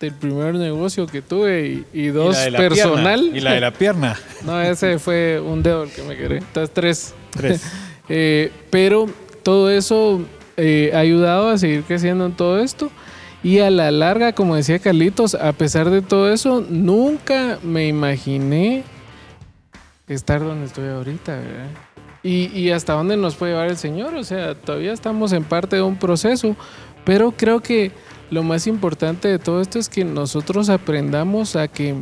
del 0.00 0.12
primer 0.14 0.56
negocio 0.56 1.06
que 1.06 1.22
tuve 1.22 1.84
y, 1.92 2.06
dos 2.08 2.36
personal. 2.56 3.30
y 3.32 3.40
la 3.40 3.52
de 3.52 3.60
la 3.60 3.70
pierna. 3.70 4.18
no, 4.44 4.60
ese 4.60 4.98
fue 4.98 5.40
un 5.40 5.62
dedo 5.62 5.84
el 5.84 5.90
que 5.90 6.02
me 6.02 6.16
quedé. 6.16 6.38
Entonces 6.38 6.74
tres. 6.74 7.14
Tres. 7.30 7.62
Eh, 8.10 8.50
pero 8.70 9.06
todo 9.42 9.70
eso 9.70 10.22
eh, 10.56 10.92
ha 10.94 11.00
ayudado 11.00 11.50
a 11.50 11.58
seguir 11.58 11.82
creciendo 11.82 12.24
en 12.24 12.32
todo 12.32 12.58
esto. 12.58 12.90
Y 13.42 13.60
a 13.60 13.70
la 13.70 13.90
larga, 13.90 14.32
como 14.32 14.56
decía 14.56 14.78
Carlitos, 14.78 15.34
a 15.34 15.52
pesar 15.52 15.90
de 15.90 16.02
todo 16.02 16.32
eso, 16.32 16.64
nunca 16.68 17.58
me 17.62 17.86
imaginé 17.86 18.82
estar 20.08 20.40
donde 20.40 20.66
estoy 20.66 20.88
ahorita, 20.88 21.36
¿verdad? 21.36 21.68
Y, 22.22 22.46
y, 22.58 22.72
hasta 22.72 22.94
dónde 22.94 23.16
nos 23.16 23.36
puede 23.36 23.52
llevar 23.52 23.68
el 23.68 23.76
Señor. 23.76 24.14
O 24.16 24.24
sea, 24.24 24.54
todavía 24.56 24.92
estamos 24.92 25.32
en 25.32 25.44
parte 25.44 25.76
de 25.76 25.82
un 25.82 25.96
proceso, 25.96 26.56
pero 27.04 27.30
creo 27.30 27.60
que 27.60 27.92
lo 28.30 28.42
más 28.42 28.66
importante 28.66 29.28
de 29.28 29.38
todo 29.38 29.60
esto 29.60 29.78
es 29.78 29.88
que 29.88 30.04
nosotros 30.04 30.68
aprendamos 30.68 31.54
a 31.54 31.68
que 31.68 31.94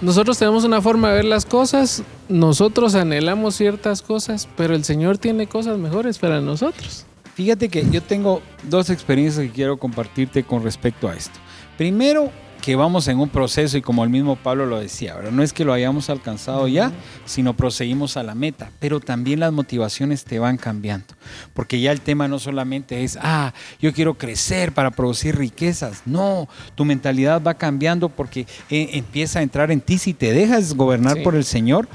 nosotros 0.00 0.38
tenemos 0.38 0.64
una 0.64 0.82
forma 0.82 1.08
de 1.08 1.14
ver 1.16 1.24
las 1.24 1.46
cosas, 1.46 2.02
nosotros 2.28 2.94
anhelamos 2.94 3.54
ciertas 3.54 4.02
cosas, 4.02 4.46
pero 4.56 4.74
el 4.74 4.84
Señor 4.84 5.16
tiene 5.16 5.46
cosas 5.46 5.78
mejores 5.78 6.18
para 6.18 6.40
nosotros. 6.40 7.06
Fíjate 7.36 7.68
que 7.68 7.88
yo 7.90 8.02
tengo 8.02 8.40
dos 8.62 8.88
experiencias 8.88 9.44
que 9.46 9.52
quiero 9.52 9.76
compartirte 9.76 10.42
con 10.42 10.64
respecto 10.64 11.06
a 11.06 11.14
esto. 11.14 11.38
Primero, 11.76 12.32
que 12.62 12.74
vamos 12.74 13.06
en 13.08 13.20
un 13.20 13.28
proceso 13.28 13.76
y 13.76 13.82
como 13.82 14.02
el 14.02 14.10
mismo 14.10 14.34
Pablo 14.34 14.66
lo 14.66 14.80
decía, 14.80 15.14
¿verdad? 15.14 15.30
no 15.30 15.42
es 15.44 15.52
que 15.52 15.64
lo 15.64 15.72
hayamos 15.72 16.10
alcanzado 16.10 16.66
ya, 16.66 16.90
sino 17.24 17.54
proseguimos 17.54 18.16
a 18.16 18.22
la 18.24 18.34
meta, 18.34 18.72
pero 18.80 18.98
también 18.98 19.38
las 19.38 19.52
motivaciones 19.52 20.24
te 20.24 20.38
van 20.40 20.56
cambiando, 20.56 21.14
porque 21.54 21.78
ya 21.78 21.92
el 21.92 22.00
tema 22.00 22.26
no 22.26 22.38
solamente 22.40 23.04
es, 23.04 23.18
ah, 23.22 23.52
yo 23.80 23.92
quiero 23.92 24.14
crecer 24.14 24.72
para 24.72 24.90
producir 24.90 25.36
riquezas, 25.36 26.02
no, 26.06 26.48
tu 26.74 26.84
mentalidad 26.84 27.40
va 27.40 27.54
cambiando 27.54 28.08
porque 28.08 28.46
eh, 28.70 28.88
empieza 28.94 29.38
a 29.38 29.42
entrar 29.42 29.70
en 29.70 29.80
ti 29.80 29.98
si 29.98 30.12
te 30.12 30.32
dejas 30.32 30.74
gobernar 30.74 31.18
Sí. 31.18 31.22
por 31.22 31.36
el 31.36 31.44
Señor. 31.44 31.86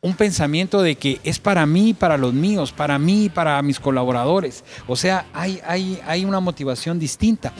Un 0.00 0.14
pensamiento 0.14 0.80
de 0.80 0.94
que 0.94 1.20
es 1.24 1.40
para 1.40 1.66
mí, 1.66 1.92
para 1.92 2.16
los 2.16 2.32
míos, 2.32 2.70
para 2.72 3.00
mí, 3.00 3.28
para 3.28 3.60
mis 3.62 3.80
colaboradores. 3.80 4.64
O 4.86 4.94
sea, 4.94 5.26
hay, 5.32 5.60
hay, 5.66 6.00
hay 6.06 6.24
una 6.24 6.38
motivación 6.38 7.00
distinta. 7.00 7.52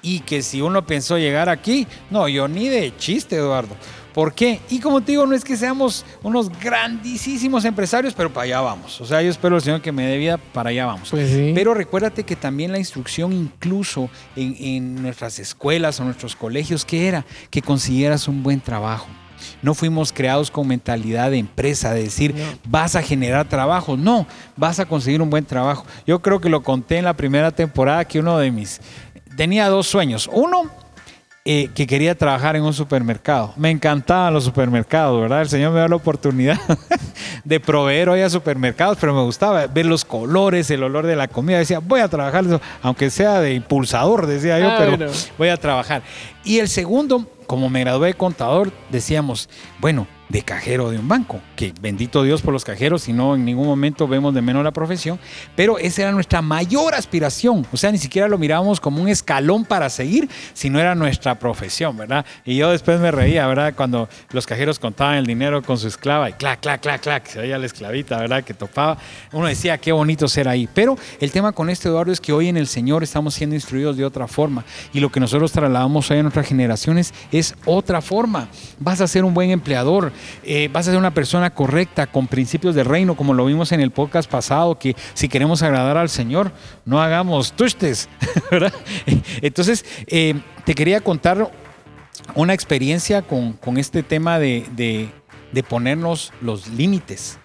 Y 0.00 0.20
que 0.20 0.42
si 0.42 0.60
uno 0.60 0.86
pensó 0.86 1.18
llegar 1.18 1.48
aquí, 1.48 1.86
no, 2.10 2.28
yo 2.28 2.46
ni 2.46 2.68
de 2.68 2.96
chiste, 2.96 3.36
Eduardo. 3.36 3.74
¿Por 4.14 4.32
qué? 4.32 4.60
Y 4.70 4.78
como 4.78 5.00
te 5.00 5.10
digo, 5.10 5.26
no 5.26 5.34
es 5.34 5.42
que 5.42 5.56
seamos 5.56 6.04
unos 6.22 6.48
grandísimos 6.60 7.64
empresarios, 7.64 8.14
pero 8.14 8.32
para 8.32 8.44
allá 8.44 8.60
vamos. 8.60 9.00
O 9.00 9.04
sea, 9.04 9.20
yo 9.20 9.28
espero 9.28 9.56
al 9.56 9.62
Señor 9.62 9.82
que 9.82 9.90
me 9.90 10.06
dé 10.06 10.16
vida, 10.16 10.38
para 10.38 10.70
allá 10.70 10.86
vamos. 10.86 11.10
Pues 11.10 11.28
sí. 11.28 11.50
Pero 11.52 11.74
recuérdate 11.74 12.22
que 12.22 12.36
también 12.36 12.70
la 12.70 12.78
instrucción, 12.78 13.32
incluso 13.32 14.08
en, 14.36 14.54
en 14.60 15.02
nuestras 15.02 15.40
escuelas 15.40 15.98
o 15.98 16.04
nuestros 16.04 16.36
colegios, 16.36 16.84
¿qué 16.84 17.08
era? 17.08 17.26
Que 17.50 17.60
consiguieras 17.60 18.28
un 18.28 18.44
buen 18.44 18.60
trabajo. 18.60 19.08
No 19.64 19.74
fuimos 19.74 20.12
creados 20.12 20.50
con 20.50 20.68
mentalidad 20.68 21.30
de 21.30 21.38
empresa, 21.38 21.92
de 21.92 22.04
decir, 22.04 22.34
No. 22.34 22.44
vas 22.68 22.94
a 22.94 23.02
generar 23.02 23.48
trabajo. 23.48 23.96
No, 23.96 24.26
vas 24.56 24.78
a 24.78 24.86
conseguir 24.86 25.20
un 25.22 25.30
buen 25.30 25.44
trabajo. 25.44 25.84
Yo 26.06 26.20
creo 26.20 26.40
que 26.40 26.48
lo 26.48 26.62
conté 26.62 26.98
en 26.98 27.04
la 27.06 27.14
primera 27.14 27.50
temporada 27.50 28.04
que 28.04 28.20
uno 28.20 28.38
de 28.38 28.50
mis... 28.50 28.80
Tenía 29.36 29.68
dos 29.68 29.86
sueños. 29.88 30.30
Uno, 30.32 30.70
eh, 31.46 31.68
que 31.74 31.86
quería 31.86 32.14
trabajar 32.16 32.56
en 32.56 32.62
un 32.62 32.72
supermercado. 32.72 33.52
Me 33.56 33.70
encantaban 33.70 34.32
los 34.32 34.44
supermercados, 34.44 35.20
¿verdad? 35.20 35.42
El 35.42 35.48
Señor 35.48 35.72
me 35.72 35.80
dio 35.80 35.88
la 35.88 35.96
oportunidad 35.96 36.58
de 37.44 37.60
proveer 37.60 38.08
hoy 38.08 38.20
a 38.22 38.30
supermercados, 38.30 38.96
pero 39.00 39.12
me 39.14 39.20
gustaba 39.22 39.66
ver 39.66 39.84
los 39.86 40.04
colores, 40.06 40.70
el 40.70 40.82
olor 40.82 41.04
de 41.06 41.16
la 41.16 41.28
comida. 41.28 41.58
Decía, 41.58 41.80
voy 41.80 42.00
a 42.00 42.08
trabajar, 42.08 42.44
aunque 42.80 43.10
sea 43.10 43.40
de 43.40 43.52
impulsador, 43.54 44.26
decía 44.26 44.58
yo, 44.58 44.70
Ah, 44.70 44.76
pero 44.78 44.96
bueno. 44.96 45.12
voy 45.36 45.48
a 45.48 45.56
trabajar. 45.58 46.02
Y 46.44 46.60
el 46.60 46.68
segundo, 46.68 47.28
como 47.46 47.68
me 47.70 47.80
gradué 47.80 48.08
de 48.08 48.14
contador, 48.14 48.72
decíamos, 48.90 49.48
bueno, 49.80 50.06
de 50.28 50.42
cajero 50.42 50.90
de 50.90 50.98
un 50.98 51.06
banco, 51.06 51.40
que 51.54 51.72
bendito 51.80 52.22
Dios 52.22 52.42
por 52.42 52.52
los 52.52 52.64
cajeros, 52.64 53.08
y 53.08 53.12
no 53.12 53.34
en 53.34 53.44
ningún 53.44 53.66
momento 53.66 54.08
vemos 54.08 54.34
de 54.34 54.40
menos 54.40 54.64
la 54.64 54.72
profesión, 54.72 55.18
pero 55.54 55.78
esa 55.78 56.02
era 56.02 56.12
nuestra 56.12 56.42
mayor 56.42 56.94
aspiración, 56.94 57.66
o 57.70 57.76
sea, 57.76 57.92
ni 57.92 57.98
siquiera 57.98 58.26
lo 58.26 58.38
mirábamos 58.38 58.80
como 58.80 59.02
un 59.02 59.08
escalón 59.08 59.64
para 59.64 59.90
seguir, 59.90 60.28
sino 60.54 60.80
era 60.80 60.94
nuestra 60.94 61.38
profesión, 61.38 61.96
¿verdad? 61.96 62.24
Y 62.44 62.56
yo 62.56 62.70
después 62.70 62.98
me 63.00 63.10
reía, 63.10 63.46
¿verdad? 63.46 63.74
Cuando 63.76 64.08
los 64.30 64.46
cajeros 64.46 64.78
contaban 64.78 65.16
el 65.16 65.26
dinero 65.26 65.62
con 65.62 65.78
su 65.78 65.88
esclava 65.88 66.30
y 66.30 66.32
clac, 66.32 66.60
clac, 66.60 66.80
clac, 66.80 67.02
clac, 67.02 67.26
se 67.26 67.40
veía 67.40 67.58
la 67.58 67.66
esclavita, 67.66 68.18
¿verdad? 68.18 68.42
Que 68.42 68.54
topaba, 68.54 68.96
uno 69.32 69.46
decía, 69.46 69.78
qué 69.78 69.92
bonito 69.92 70.26
ser 70.26 70.48
ahí, 70.48 70.68
pero 70.72 70.96
el 71.20 71.30
tema 71.30 71.52
con 71.52 71.68
este 71.68 71.88
Eduardo 71.88 72.12
es 72.12 72.20
que 72.20 72.32
hoy 72.32 72.48
en 72.48 72.56
el 72.56 72.66
Señor 72.66 73.02
estamos 73.02 73.34
siendo 73.34 73.54
instruidos 73.54 73.96
de 73.96 74.04
otra 74.04 74.26
forma, 74.26 74.64
y 74.92 75.00
lo 75.00 75.12
que 75.12 75.20
nosotros 75.20 75.52
trasladamos 75.52 76.10
hoy 76.10 76.18
a 76.18 76.22
nuestras 76.22 76.46
generaciones 76.46 77.12
es 77.30 77.54
otra 77.66 78.00
forma, 78.00 78.48
vas 78.78 79.00
a 79.02 79.06
ser 79.06 79.24
un 79.24 79.34
buen 79.34 79.50
empleador, 79.50 80.13
eh, 80.42 80.68
vas 80.72 80.86
a 80.88 80.90
ser 80.90 80.98
una 80.98 81.12
persona 81.12 81.50
correcta, 81.50 82.06
con 82.06 82.26
principios 82.26 82.74
de 82.74 82.84
reino, 82.84 83.16
como 83.16 83.34
lo 83.34 83.44
vimos 83.46 83.72
en 83.72 83.80
el 83.80 83.90
podcast 83.90 84.30
pasado, 84.30 84.78
que 84.78 84.96
si 85.14 85.28
queremos 85.28 85.62
agradar 85.62 85.96
al 85.96 86.08
Señor, 86.08 86.52
no 86.84 87.00
hagamos 87.02 87.52
tustes. 87.52 88.08
Entonces, 89.42 89.84
eh, 90.06 90.34
te 90.64 90.74
quería 90.74 91.00
contar 91.00 91.50
una 92.34 92.54
experiencia 92.54 93.22
con, 93.22 93.52
con 93.54 93.76
este 93.76 94.02
tema 94.02 94.38
de, 94.38 94.66
de- 94.74 95.10
ponernos 95.68 96.32
los 96.40 96.66
límites. 96.68 97.38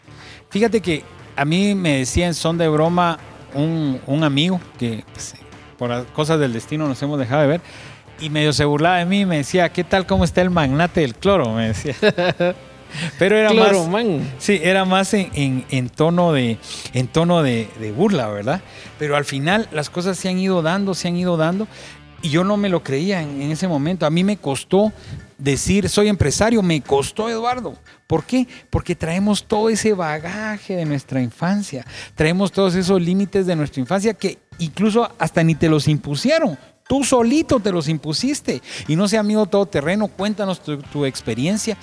Fíjate 0.50 0.82
que 0.82 1.04
a 1.36 1.46
mí 1.46 1.76
me 1.76 2.00
decía 2.00 2.26
en 2.26 2.34
son 2.34 2.58
de 2.58 2.68
broma 2.68 3.20
un, 3.54 4.02
un 4.08 4.24
amigo 4.24 4.60
que 4.80 5.04
pues, 5.14 5.36
por 5.78 6.06
cosas 6.08 6.40
del 6.40 6.52
destino 6.52 6.88
nos 6.88 7.02
hemos 7.04 7.20
dejado 7.20 7.44
de 7.44 7.48
ver 7.48 7.62
y 8.22 8.30
medio 8.30 8.54
se 8.54 8.66
burlaba 8.66 8.98
de 8.98 9.06
mí 9.06 9.22
y 9.22 9.26
me 9.26 9.38
decía, 9.38 9.70
¿qué 9.70 9.84
tal 9.84 10.06
cómo 10.06 10.24
está 10.24 10.42
el 10.42 10.50
magnate 10.50 11.02
del 11.02 11.16
cloro? 11.16 11.54
Me 11.54 11.70
decía. 11.70 11.96
Pero 13.20 13.38
era 13.38 13.54
más... 13.54 13.70
Cloroman. 13.70 14.34
Sí, 14.40 14.60
era 14.64 14.84
más 14.86 15.14
en, 15.14 15.30
en- 15.34 15.66
en 15.70 15.90
tono, 15.90 16.34
de, 16.34 16.58
en 16.94 17.08
tono 17.08 17.44
de, 17.44 17.70
de 17.80 17.92
burla, 17.92 18.28
¿verdad? 18.30 18.62
Pero 18.98 19.16
al 19.16 19.26
final 19.26 19.68
las 19.72 19.90
cosas 19.90 20.18
se 20.18 20.28
han 20.30 20.40
ido 20.40 20.62
dando, 20.62 20.94
se 20.96 21.08
han 21.08 21.16
ido 21.16 21.38
dando. 21.38 21.68
Y 22.22 22.30
yo 22.30 22.44
no 22.44 22.58
me 22.58 22.68
lo 22.68 22.84
creía 22.84 23.22
en, 23.22 23.42
en 23.42 23.52
ese 23.52 23.68
momento. 23.68 24.06
A 24.06 24.10
mí 24.10 24.24
me 24.24 24.38
costó 24.38 24.92
decir, 25.38 25.88
soy 25.88 26.08
empresario, 26.10 26.62
me 26.64 26.82
costó, 26.82 27.30
Eduardo. 27.30 27.76
¿Por 28.08 28.24
qué? 28.26 28.48
Porque 28.72 28.96
traemos 28.96 29.44
todo 29.46 29.70
ese 29.70 29.94
bagaje 29.94 30.76
de 30.76 30.86
nuestra 30.86 31.22
infancia. 31.22 31.86
Traemos 32.16 32.52
todos 32.52 32.74
esos 32.76 33.00
límites 33.00 33.46
de 33.46 33.56
nuestra 33.56 33.80
infancia 33.82 34.16
que 34.16 34.40
incluso 34.58 35.10
hasta 35.20 35.44
ni 35.44 35.54
te 35.56 35.70
los 35.70 35.88
impusieron. 35.88 36.58
Tú 36.90 37.04
solito 37.04 37.60
te 37.60 37.72
los 37.72 37.88
impusiste. 37.88 38.64
Y 38.88 38.96
no 38.96 39.08
sea 39.08 39.20
amigo 39.20 39.46
todoterreno, 39.46 40.08
cuéntanos 40.08 40.60
tu, 40.60 40.78
tu 40.78 41.06
experiencia. 41.06 41.78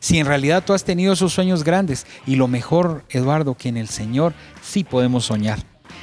Si 0.00 0.18
en 0.18 0.26
realidad 0.26 0.62
tú 0.62 0.74
has 0.74 0.84
tenido 0.84 1.14
esos 1.14 1.32
sueños 1.32 1.64
grandes. 1.64 2.06
Y 2.26 2.36
lo 2.36 2.46
mejor, 2.46 3.02
Eduardo, 3.08 3.54
que 3.54 3.70
en 3.70 3.78
el 3.78 3.88
Señor 3.88 4.34
sí 4.60 4.84
podemos 4.84 5.24
soñar. 5.24 5.58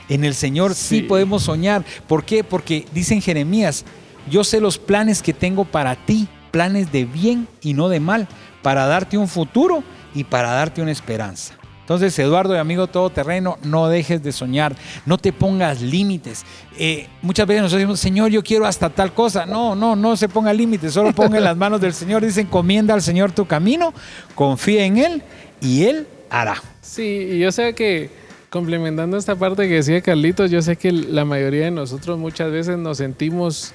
En 0.09 0.23
el 0.23 0.33
Señor 0.33 0.73
sí, 0.73 1.01
Sí. 1.01 1.01
podemos 1.03 1.43
soñar. 1.43 1.85
¿Por 2.07 2.25
qué? 2.25 2.43
Porque 2.43 2.87
dice 2.93 3.13
en 3.13 3.21
Jeremías, 3.21 3.85
yo 4.27 4.43
sé 4.43 4.59
los 4.59 4.79
planes 4.79 5.21
que 5.21 5.33
tengo 5.33 5.63
para 5.63 5.95
ti, 5.95 6.27
planes 6.49 6.91
de 6.91 7.05
bien 7.05 7.47
y 7.61 7.75
no 7.75 7.89
de 7.89 7.99
mal, 7.99 8.27
para 8.63 8.87
darte 8.87 9.19
un 9.19 9.27
futuro 9.27 9.83
y 10.15 10.23
para 10.23 10.51
darte 10.51 10.81
una 10.81 10.91
esperanza. 10.91 11.53
Entonces, 11.87 12.19
Eduardo 12.19 12.53
y 12.53 12.57
amigo 12.57 12.87
todoterreno, 12.87 13.57
no 13.63 13.87
dejes 13.87 14.21
de 14.21 14.33
soñar, 14.33 14.75
no 15.05 15.17
te 15.17 15.31
pongas 15.31 15.81
límites. 15.81 16.43
Eh, 16.77 17.07
muchas 17.21 17.47
veces 17.47 17.63
nosotros 17.63 17.79
decimos, 17.79 18.01
Señor, 18.01 18.29
yo 18.29 18.43
quiero 18.43 18.65
hasta 18.65 18.89
tal 18.89 19.13
cosa. 19.13 19.45
No, 19.45 19.73
no, 19.73 19.95
no 19.95 20.17
se 20.17 20.27
ponga 20.27 20.51
límites, 20.51 20.91
solo 20.91 21.13
ponga 21.13 21.37
en 21.37 21.45
las 21.45 21.55
manos 21.55 21.79
del 21.79 21.93
Señor. 21.93 22.25
Dice, 22.25 22.41
encomienda 22.41 22.93
al 22.93 23.01
Señor 23.01 23.31
tu 23.31 23.45
camino, 23.45 23.93
confía 24.35 24.83
en 24.83 24.97
Él 24.97 25.23
y 25.61 25.85
Él 25.85 26.07
hará. 26.29 26.61
Sí, 26.81 27.03
y 27.03 27.39
yo 27.39 27.53
sé 27.53 27.73
que 27.73 28.09
complementando 28.49 29.15
esta 29.15 29.37
parte 29.37 29.69
que 29.69 29.75
decía 29.75 30.01
Carlitos, 30.01 30.51
yo 30.51 30.61
sé 30.61 30.75
que 30.75 30.91
la 30.91 31.23
mayoría 31.23 31.63
de 31.63 31.71
nosotros 31.71 32.19
muchas 32.19 32.51
veces 32.51 32.77
nos 32.77 32.97
sentimos 32.97 33.73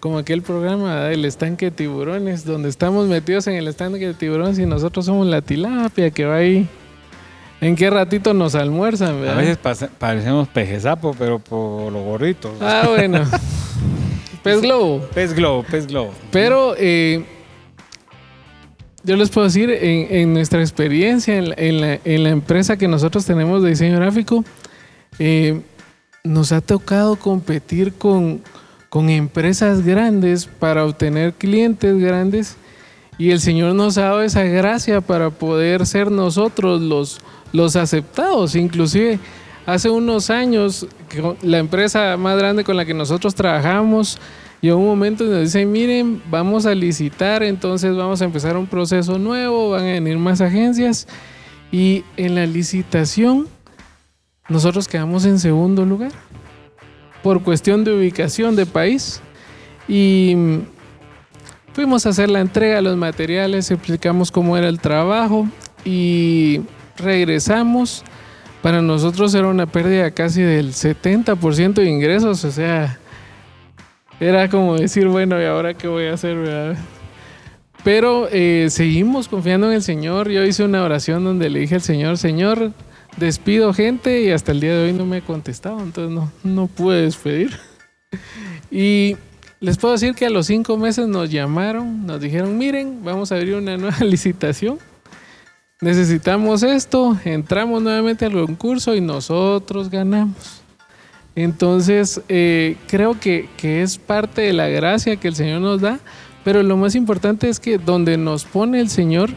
como 0.00 0.16
aquel 0.16 0.40
programa 0.40 0.94
¿verdad? 0.94 1.12
el 1.12 1.26
estanque 1.26 1.66
de 1.66 1.70
tiburones, 1.72 2.46
donde 2.46 2.70
estamos 2.70 3.08
metidos 3.08 3.46
en 3.46 3.56
el 3.56 3.68
estanque 3.68 4.06
de 4.06 4.14
tiburones 4.14 4.58
y 4.58 4.64
nosotros 4.64 5.04
somos 5.04 5.26
la 5.26 5.42
tilapia 5.42 6.10
que 6.10 6.24
va 6.24 6.36
ahí. 6.36 6.66
¿En 7.60 7.74
qué 7.74 7.88
ratito 7.90 8.34
nos 8.34 8.54
almuerzan? 8.54 9.10
A 9.16 9.20
¿verdad? 9.20 9.36
veces 9.38 9.56
pase- 9.56 9.88
parecemos 9.98 10.46
peje 10.48 10.78
sapo, 10.80 11.14
pero 11.18 11.38
por 11.38 11.90
los 11.92 12.04
gorritos. 12.04 12.52
Ah, 12.60 12.84
bueno. 12.88 13.24
Pez 14.42 14.60
globo. 14.60 15.00
Pez 15.14 15.32
globo, 15.34 15.64
pez 15.64 15.86
globo. 15.88 16.12
Pero 16.30 16.74
eh, 16.78 17.24
yo 19.02 19.16
les 19.16 19.30
puedo 19.30 19.46
decir, 19.46 19.70
en, 19.70 20.06
en 20.10 20.34
nuestra 20.34 20.60
experiencia 20.60 21.36
en 21.36 21.48
la, 21.50 21.54
en 21.58 21.80
la- 21.80 21.98
en 22.04 22.22
la 22.22 22.30
empresa 22.30 22.76
que 22.76 22.86
nosotros 22.88 23.24
tenemos 23.24 23.62
de 23.62 23.70
diseño 23.70 23.96
gráfico, 23.96 24.44
eh, 25.18 25.60
nos 26.24 26.52
ha 26.52 26.60
tocado 26.60 27.16
competir 27.16 27.94
con, 27.94 28.42
con 28.88 29.08
empresas 29.10 29.84
grandes 29.84 30.46
para 30.46 30.84
obtener 30.84 31.32
clientes 31.32 31.96
grandes 31.98 32.56
y 33.18 33.30
el 33.30 33.40
Señor 33.40 33.74
nos 33.74 33.96
ha 33.98 34.02
dado 34.02 34.22
esa 34.22 34.42
gracia 34.44 35.00
para 35.00 35.30
poder 35.30 35.86
ser 35.86 36.10
nosotros 36.10 36.80
los, 36.80 37.20
los 37.52 37.76
aceptados. 37.76 38.54
Inclusive 38.54 39.18
hace 39.66 39.90
unos 39.90 40.30
años, 40.30 40.86
la 41.42 41.58
empresa 41.58 42.16
más 42.16 42.38
grande 42.38 42.64
con 42.64 42.76
la 42.76 42.84
que 42.84 42.94
nosotros 42.94 43.34
trabajamos, 43.34 44.18
llegó 44.60 44.78
un 44.78 44.86
momento 44.86 45.24
nos 45.24 45.40
dicen, 45.40 45.70
miren, 45.70 46.22
vamos 46.30 46.66
a 46.66 46.74
licitar, 46.74 47.42
entonces 47.42 47.94
vamos 47.94 48.22
a 48.22 48.24
empezar 48.24 48.56
un 48.56 48.66
proceso 48.66 49.18
nuevo, 49.18 49.70
van 49.70 49.82
a 49.82 49.92
venir 49.92 50.18
más 50.18 50.40
agencias. 50.40 51.06
Y 51.72 52.04
en 52.16 52.36
la 52.36 52.46
licitación, 52.46 53.48
nosotros 54.48 54.86
quedamos 54.86 55.24
en 55.24 55.38
segundo 55.38 55.84
lugar 55.84 56.12
por 57.22 57.42
cuestión 57.42 57.82
de 57.82 57.92
ubicación 57.92 58.54
de 58.54 58.66
país. 58.66 59.20
Y 59.88 60.36
fuimos 61.72 62.06
a 62.06 62.10
hacer 62.10 62.30
la 62.30 62.40
entrega 62.40 62.76
de 62.76 62.82
los 62.82 62.96
materiales, 62.96 63.70
explicamos 63.70 64.30
cómo 64.30 64.56
era 64.56 64.68
el 64.68 64.78
trabajo 64.78 65.48
y 65.84 66.60
regresamos. 66.96 68.04
Para 68.62 68.82
nosotros 68.82 69.34
era 69.34 69.46
una 69.46 69.66
pérdida 69.66 70.10
casi 70.10 70.42
del 70.42 70.72
70% 70.72 71.74
de 71.74 71.88
ingresos, 71.88 72.44
o 72.44 72.50
sea, 72.50 72.98
era 74.18 74.48
como 74.48 74.76
decir, 74.76 75.06
bueno, 75.08 75.40
¿y 75.40 75.44
ahora 75.44 75.74
qué 75.74 75.88
voy 75.88 76.06
a 76.06 76.14
hacer? 76.14 76.36
verdad? 76.36 76.76
Pero 77.84 78.28
eh, 78.32 78.66
seguimos 78.70 79.28
confiando 79.28 79.68
en 79.68 79.74
el 79.74 79.82
Señor. 79.82 80.28
Yo 80.30 80.42
hice 80.42 80.64
una 80.64 80.82
oración 80.82 81.22
donde 81.22 81.48
le 81.50 81.60
dije 81.60 81.76
al 81.76 81.82
Señor, 81.82 82.18
Señor, 82.18 82.72
despido 83.16 83.72
gente 83.72 84.22
y 84.22 84.30
hasta 84.30 84.52
el 84.52 84.60
día 84.60 84.74
de 84.74 84.86
hoy 84.86 84.92
no 84.92 85.06
me 85.06 85.18
ha 85.18 85.20
contestado, 85.20 85.80
entonces 85.80 86.12
no, 86.12 86.32
no 86.42 86.66
pude 86.66 87.02
despedir. 87.02 87.50
Y 88.68 89.16
les 89.60 89.78
puedo 89.78 89.92
decir 89.92 90.14
que 90.14 90.26
a 90.26 90.30
los 90.30 90.46
cinco 90.46 90.76
meses 90.76 91.06
nos 91.06 91.30
llamaron, 91.30 92.04
nos 92.04 92.20
dijeron, 92.20 92.58
miren, 92.58 93.04
vamos 93.04 93.30
a 93.30 93.36
abrir 93.36 93.54
una 93.54 93.76
nueva 93.76 93.98
licitación. 94.04 94.78
Necesitamos 95.82 96.62
esto, 96.62 97.18
entramos 97.26 97.82
nuevamente 97.82 98.24
al 98.24 98.32
concurso 98.32 98.94
y 98.94 99.02
nosotros 99.02 99.90
ganamos. 99.90 100.62
Entonces, 101.34 102.22
eh, 102.30 102.78
creo 102.88 103.20
que, 103.20 103.50
que 103.58 103.82
es 103.82 103.98
parte 103.98 104.40
de 104.40 104.54
la 104.54 104.68
gracia 104.68 105.16
que 105.16 105.28
el 105.28 105.34
Señor 105.34 105.60
nos 105.60 105.82
da, 105.82 106.00
pero 106.44 106.62
lo 106.62 106.78
más 106.78 106.94
importante 106.94 107.50
es 107.50 107.60
que 107.60 107.76
donde 107.76 108.16
nos 108.16 108.46
pone 108.46 108.80
el 108.80 108.88
Señor, 108.88 109.28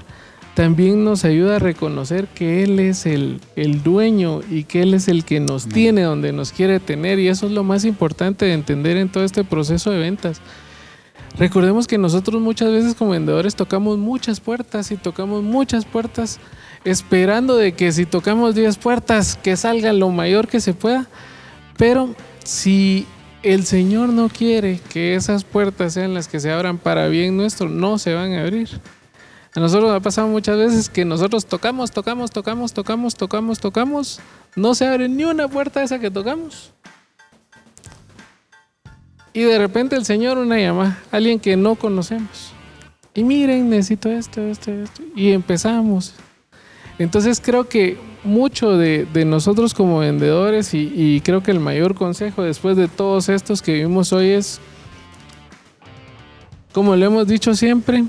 también 0.53 1.03
nos 1.03 1.25
ayuda 1.25 1.57
a 1.57 1.59
reconocer 1.59 2.27
que 2.27 2.63
Él 2.63 2.79
es 2.79 3.05
el, 3.05 3.41
el, 3.57 3.83
dueño 3.83 4.39
y 4.49 4.63
que 4.63 4.81
Él 4.81 4.93
es 4.93 5.09
el 5.09 5.25
que 5.25 5.41
nos 5.41 5.67
tiene 5.67 6.03
donde 6.03 6.31
nos 6.31 6.53
quiere 6.53 6.79
tener. 6.79 7.19
Y 7.19 7.27
eso 7.27 7.47
es 7.47 7.51
lo 7.51 7.65
más 7.65 7.83
importante 7.83 8.45
de 8.45 8.53
entender 8.53 8.95
en 8.95 9.09
todo 9.09 9.25
este 9.25 9.43
proceso 9.43 9.91
de 9.91 9.99
ventas. 9.99 10.41
Recordemos 11.37 11.87
que 11.87 11.97
nosotros 11.97 12.41
muchas 12.41 12.71
veces 12.71 12.95
como 12.95 13.11
vendedores 13.11 13.55
tocamos 13.55 13.97
muchas 13.97 14.39
puertas 14.39 14.91
y 14.91 14.97
tocamos 14.97 15.43
muchas 15.43 15.85
puertas 15.85 16.39
esperando 16.83 17.55
de 17.55 17.73
que 17.73 17.91
si 17.91 18.05
tocamos 18.05 18.55
10 18.55 18.77
puertas 18.77 19.35
que 19.35 19.55
salga 19.55 19.93
lo 19.93 20.09
mayor 20.09 20.47
que 20.47 20.59
se 20.59 20.73
pueda. 20.73 21.07
Pero 21.77 22.13
si 22.43 23.05
el 23.43 23.65
Señor 23.65 24.09
no 24.09 24.29
quiere 24.29 24.79
que 24.89 25.15
esas 25.15 25.43
puertas 25.43 25.93
sean 25.93 26.13
las 26.13 26.27
que 26.27 26.39
se 26.39 26.51
abran 26.51 26.77
para 26.77 27.07
bien 27.07 27.37
nuestro, 27.37 27.69
no 27.69 27.97
se 27.97 28.13
van 28.13 28.33
a 28.33 28.41
abrir. 28.41 28.69
A 29.55 29.59
nosotros 29.59 29.89
nos 29.89 29.97
ha 29.97 30.03
pasado 30.03 30.27
muchas 30.27 30.57
veces 30.57 30.89
que 30.89 31.05
nosotros 31.05 31.45
tocamos, 31.45 31.91
tocamos, 31.91 32.31
tocamos, 32.31 32.73
tocamos, 32.73 33.15
tocamos, 33.15 33.59
tocamos. 33.59 34.19
No 34.55 34.75
se 34.75 34.87
abre 34.87 35.09
ni 35.09 35.23
una 35.23 35.47
puerta 35.47 35.81
esa 35.81 35.99
que 35.99 36.11
tocamos. 36.11 36.73
Y 39.33 39.41
de 39.41 39.57
repente 39.57 39.95
el 39.95 40.05
Señor 40.05 40.37
una 40.37 40.59
llama, 40.59 40.99
alguien 41.11 41.39
que 41.39 41.55
no 41.55 41.75
conocemos. 41.75 42.53
Y 43.13 43.23
miren, 43.23 43.69
necesito 43.69 44.09
esto, 44.09 44.41
esto, 44.41 44.71
esto. 44.71 45.03
Y 45.15 45.31
empezamos. 45.31 46.15
Entonces 46.97 47.41
creo 47.43 47.67
que 47.67 47.97
mucho 48.23 48.77
de, 48.77 49.07
nosotros 49.25 49.73
como 49.73 49.99
vendedores 49.99 50.73
y, 50.73 51.21
creo 51.23 51.41
que 51.41 51.51
el 51.51 51.59
mayor 51.59 51.95
consejo 51.95 52.43
después 52.43 52.75
de 52.75 52.87
todos 52.87 53.29
estos 53.29 53.61
que 53.61 53.73
vimos 53.73 54.11
hoy 54.11 54.29
es, 54.29 54.59
como 56.73 56.95
le 56.95 57.05
hemos 57.05 57.27
dicho 57.27 57.55
siempre, 57.55 58.03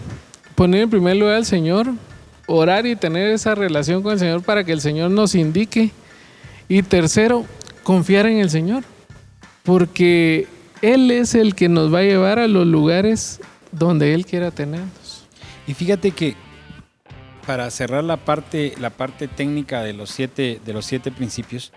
poner 0.55 0.83
en 0.83 0.91
primer 0.91 1.17
lugar 1.17 1.37
al 1.37 1.47
Señor, 1.47 1.93
orar 2.47 2.87
y 2.87 2.97
tener 2.97 3.29
esa 3.29 3.55
relación 3.55 4.03
con 4.03 4.13
el 4.13 4.19
Señor 4.19 4.43
para 4.43 4.65
que 4.65 4.73
el 4.73 4.81
Señor 4.81 5.11
nos 5.11 5.35
indique. 5.35 5.93
Y 6.69 6.83
tercero, 6.83 7.45
confiar 7.83 8.27
en 8.27 8.39
el 8.39 8.51
Señor, 8.51 8.85
porque 9.65 10.47
Él 10.83 11.11
es 11.11 11.35
el 11.35 11.55
que 11.55 11.69
nos 11.69 11.93
va 11.93 11.99
a 11.99 12.03
llevar 12.03 12.39
a 12.39 12.49
los 12.49 12.67
lugares 12.67 13.41
donde 13.73 14.15
Él 14.15 14.25
quiera 14.25 14.51
tenernos. 14.51 15.27
Y 15.67 15.75
fíjate 15.75 16.13
que 16.13 16.37
para 17.47 17.71
cerrar 17.71 18.05
la 18.05 18.17
parte, 18.17 18.75
la 18.79 18.91
parte 18.91 19.29
técnica 19.29 19.83
de 19.83 19.93
los 19.93 20.11
siete, 20.11 20.61
de 20.65 20.73
los 20.73 20.87
siete 20.87 21.11
principios, 21.11 21.73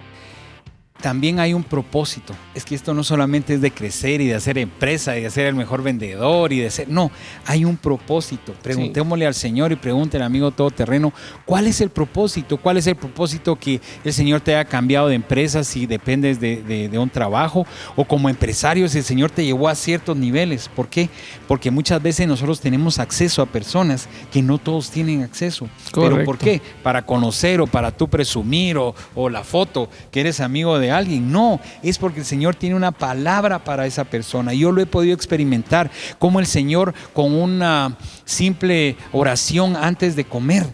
también 1.02 1.40
hay 1.40 1.54
un 1.54 1.64
propósito. 1.64 2.34
Es 2.54 2.64
que 2.64 2.76
esto 2.76 2.94
no 2.94 3.04
solamente 3.04 3.56
es 3.56 3.62
de 3.62 3.72
crecer 3.72 4.22
y 4.22 4.28
de 4.28 4.36
hacer 4.36 4.58
empresa 4.58 5.18
y 5.18 5.24
de 5.24 5.30
ser 5.30 5.48
el 5.48 5.56
mejor 5.56 5.84
vendedor 5.84 6.54
y 6.54 6.60
de 6.60 6.70
ser. 6.70 6.88
No, 6.88 7.12
hay 7.46 7.66
un 7.66 7.76
propósito. 7.76 8.54
Preguntémosle 8.62 9.24
sí. 9.24 9.28
al 9.28 9.34
Señor 9.34 9.72
y 9.72 9.76
pregúntele, 9.76 10.24
amigo 10.24 10.52
todoterreno, 10.52 11.12
¿cuál 11.46 11.68
es 11.68 11.82
el 11.82 11.90
propósito? 11.90 12.58
¿Cuál 12.58 12.78
es 12.78 12.88
el 12.88 12.96
propósito 12.96 13.58
que 13.58 13.82
el 14.04 14.14
Señor 14.14 14.42
te 14.42 14.56
haya 14.56 14.66
cambiado 14.66 15.10
de 15.10 15.16
empresa 15.16 15.64
si 15.66 15.86
dependes 15.86 16.40
de, 16.40 16.62
de, 16.64 16.88
de 16.88 16.98
un 16.98 17.10
trabajo? 17.10 17.66
O 17.98 18.06
como 18.06 18.30
empresario, 18.30 18.88
si 18.88 19.00
el 19.00 19.04
Señor 19.04 19.30
te 19.30 19.44
llevó 19.44 19.68
a 19.68 19.76
ciertos 19.76 20.16
niveles. 20.16 20.70
¿Por 20.74 20.88
qué? 20.88 21.10
Porque 21.50 21.70
muchas 21.70 22.02
veces 22.02 22.28
nosotros 22.28 22.62
tenemos 22.62 23.00
acceso 23.00 23.42
a 23.42 23.46
personas 23.46 24.08
que 24.32 24.42
no 24.42 24.58
todos 24.58 24.90
tienen 24.90 25.24
acceso. 25.24 25.68
Correcto. 25.92 26.16
¿Pero 26.16 26.26
por 26.26 26.38
qué? 26.38 26.62
Para 26.82 27.06
conocer 27.06 27.60
o 27.60 27.68
para 27.68 27.92
tú 27.92 28.08
presumir 28.08 28.78
o, 28.78 28.96
o 29.16 29.30
la 29.30 29.44
foto 29.44 29.90
que 30.12 30.22
eres 30.22 30.40
amigo 30.40 30.80
de 30.80 30.93
alguien. 30.94 31.32
No, 31.32 31.60
es 31.82 31.98
porque 31.98 32.20
el 32.20 32.26
Señor 32.26 32.56
tiene 32.56 32.76
una 32.76 32.92
palabra 32.92 33.64
para 33.64 33.86
esa 33.86 34.04
persona. 34.04 34.54
Yo 34.54 34.72
lo 34.72 34.82
he 34.82 34.86
podido 34.86 35.14
experimentar, 35.14 35.92
como 36.20 36.40
el 36.40 36.46
Señor 36.46 36.94
con 37.14 37.34
una 37.34 37.98
simple 38.26 38.96
oración 39.12 39.76
antes 39.76 40.16
de 40.16 40.26
comer 40.26 40.68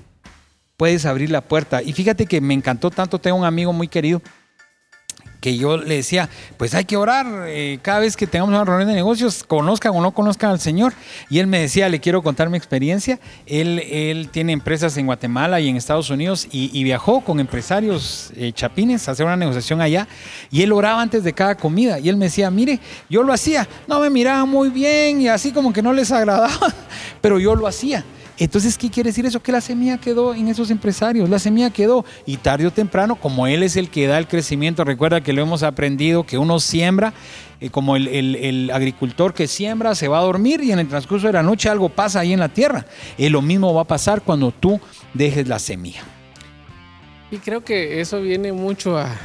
puedes 0.79 1.05
abrir 1.05 1.29
la 1.29 1.41
puerta. 1.41 1.83
Y 1.83 1.91
fíjate 1.91 2.25
que 2.25 2.39
me 2.39 2.53
encantó 2.53 2.89
tanto, 2.89 3.19
tengo 3.19 3.35
un 3.35 3.43
amigo 3.43 3.73
muy 3.73 3.89
querido 3.89 4.21
que 5.39 5.57
yo 5.57 5.77
le 5.77 5.95
decía, 5.95 6.29
pues 6.57 6.73
hay 6.73 6.85
que 6.85 6.97
orar 6.97 7.45
eh, 7.47 7.79
cada 7.81 7.99
vez 7.99 8.17
que 8.17 8.27
tengamos 8.27 8.49
una 8.53 8.65
reunión 8.65 8.89
de 8.89 8.95
negocios, 8.95 9.43
conozcan 9.43 9.93
o 9.95 10.01
no 10.01 10.11
conozcan 10.11 10.51
al 10.51 10.59
Señor. 10.59 10.93
Y 11.29 11.39
él 11.39 11.47
me 11.47 11.59
decía, 11.59 11.87
le 11.89 11.99
quiero 11.99 12.21
contar 12.21 12.49
mi 12.49 12.57
experiencia. 12.57 13.19
Él, 13.45 13.79
él 13.79 14.29
tiene 14.29 14.51
empresas 14.53 14.97
en 14.97 15.05
Guatemala 15.05 15.59
y 15.59 15.69
en 15.69 15.77
Estados 15.77 16.09
Unidos 16.09 16.47
y, 16.51 16.83
viajó 16.83 17.21
con 17.21 17.39
empresarios 17.39 18.31
eh, 18.35 18.51
chapines 18.53 19.07
a 19.07 19.11
hacer 19.11 19.25
una 19.25 19.37
negociación 19.37 19.79
allá. 19.81 20.07
Y 20.49 20.61
él 20.61 20.71
oraba 20.71 21.01
antes 21.01 21.23
de 21.23 21.33
cada 21.33 21.55
comida. 21.55 21.99
Y 21.99 22.09
él 22.09 22.17
me 22.17 22.25
decía, 22.25 22.49
mire, 22.49 22.79
yo 23.09 23.23
lo 23.23 23.31
hacía, 23.31 23.67
no 23.87 23.99
me 23.99 24.09
miraba 24.09 24.45
muy 24.45 24.69
bien 24.69 25.21
y 25.21 25.27
así 25.27 25.51
como 25.51 25.71
que 25.71 25.81
no 25.81 25.93
les 25.93 26.11
agradaba, 26.11 26.73
pero 27.21 27.39
yo 27.39 27.55
lo 27.55 27.67
hacía. 27.67 28.03
Entonces, 28.39 28.77
¿qué 28.77 28.89
quiere 28.89 29.09
decir 29.09 29.25
eso? 29.25 29.41
Que 29.41 29.51
la 29.51 29.59
semilla 29.59 29.97
quedó 29.97 30.33
en 30.33 30.47
esos 30.47 30.71
empresarios, 30.71 31.29
la 31.29 31.39
semilla 31.39 31.69
quedó 31.71 32.05
y 32.25 32.37
tarde 32.37 32.65
o 32.67 32.71
temprano, 32.71 33.17
como 33.17 33.47
él 33.47 33.63
es 33.63 33.75
el 33.75 33.89
que 33.89 34.07
da 34.07 34.17
el 34.17 34.27
crecimiento, 34.27 34.85
recuerda 34.85 35.21
que 35.21 35.33
lo 35.33 35.41
hemos 35.41 35.61
aprendido, 35.61 36.25
que 36.25 36.37
uno 36.37 36.61
siembra, 36.61 37.13
eh, 37.59 37.69
como 37.69 37.97
el, 37.97 38.71
agricultor 38.73 39.33
que 39.33 39.47
siembra 39.47 39.93
se 39.93 40.07
va 40.07 40.19
a 40.19 40.23
dormir 40.23 40.61
y 40.63 40.71
en 40.71 40.79
el 40.79 40.87
transcurso 40.87 41.27
de 41.27 41.33
la 41.33 41.43
noche 41.43 41.67
algo 41.67 41.89
pasa 41.89 42.21
ahí 42.21 42.31
en 42.31 42.39
la 42.39 42.47
tierra. 42.47 42.85
Y 43.17 43.27
lo 43.27 43.41
mismo 43.41 43.73
va 43.73 43.81
a 43.81 43.85
pasar 43.85 44.21
cuando 44.21 44.51
tú 44.51 44.79
dejes 45.13 45.47
la 45.49 45.59
semilla. 45.59 46.01
Y 47.31 47.37
creo 47.37 47.63
que 47.65 47.99
eso 47.99 48.21
viene 48.21 48.53
mucho 48.53 48.97
a 48.97 49.17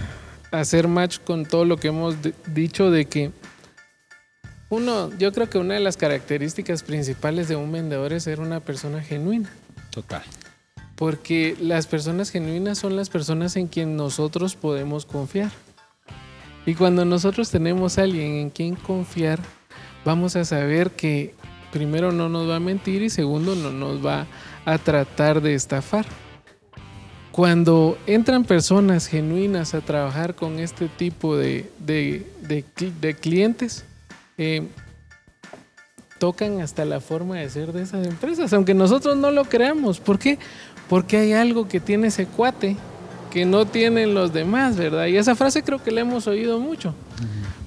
hacer 0.51 0.89
match 0.89 1.19
con 1.21 1.47
todo 1.47 1.65
lo 1.65 1.77
que 1.77 1.89
hemos 1.89 2.17
dicho 2.53 2.91
de 2.91 3.05
que 3.07 3.31
uno, 4.71 5.11
yo 5.19 5.33
creo 5.33 5.51
que 5.51 5.59
una 5.59 5.75
de 5.75 5.81
las 5.81 5.97
características 5.97 6.83
principales 6.83 7.49
de 7.49 7.57
un 7.57 7.71
vendedor 7.71 8.13
es 8.13 8.25
ser 8.25 8.41
una 8.41 8.61
persona 8.61 9.03
genuina. 9.03 9.51
Total. 9.91 10.23
Porque 10.97 11.57
las 11.61 11.87
personas 11.87 12.31
genuinas 12.31 12.79
son 12.79 12.97
las 12.97 13.11
personas 13.11 13.57
en 13.57 13.67
quien 13.67 13.97
nosotros 13.97 14.57
podemos 14.57 15.07
confiar. 15.07 15.51
Y 16.67 16.75
cuando 16.75 17.05
nosotros 17.05 17.51
tenemos 17.51 17.99
a 17.99 18.03
alguien 18.03 18.37
en 18.37 18.51
quien 18.51 18.75
confiar, 18.75 19.39
vamos 20.05 20.35
a 20.37 20.45
saber 20.45 20.93
que 20.93 21.35
primero 21.73 22.13
no 22.13 22.29
nos 22.29 22.49
va 22.49 22.57
a 22.57 22.61
mentir 22.61 23.03
y 23.03 23.11
segundo 23.11 23.55
no 23.55 23.71
nos 23.71 24.05
va 24.05 24.27
a 24.65 24.79
tratar 24.79 25.43
de 25.43 25.55
estafar. 25.55 26.07
Cuando 27.33 27.99
entran 28.07 28.45
personas 28.45 29.09
genuinas 29.09 29.75
a 29.75 29.81
trabajar 29.81 30.37
con 30.37 30.61
este 30.61 30.89
tipo 30.89 31.37
de, 31.37 31.69
de, 31.81 32.25
de, 32.43 32.65
de 33.01 33.15
clientes, 33.15 33.85
eh, 34.39 34.67
tocan 36.19 36.61
hasta 36.61 36.85
la 36.85 37.01
forma 37.01 37.37
de 37.37 37.51
ser 37.51 37.73
de 37.73 37.83
esas 37.83 38.07
empresas, 38.07 38.53
aunque 38.53 38.75
nosotros 38.75 39.17
no 39.17 39.31
lo 39.31 39.45
creamos. 39.45 40.01
¿Por 40.01 40.19
qué? 40.19 40.39
Porque 40.89 41.17
hay 41.17 41.33
algo 41.33 41.69
que 41.69 41.81
tiene 41.81 42.09
ese 42.09 42.27
cuate 42.27 42.77
que 43.31 43.45
no 43.45 43.67
tienen 43.67 44.15
los 44.15 44.33
demás, 44.33 44.77
¿verdad? 44.77 45.07
Y 45.07 45.17
esa 45.17 45.35
frase 45.35 45.63
creo 45.63 45.83
que 45.83 45.91
la 45.91 46.03
hemos 46.03 46.27
oído 46.29 46.61
mucho. 46.61 46.95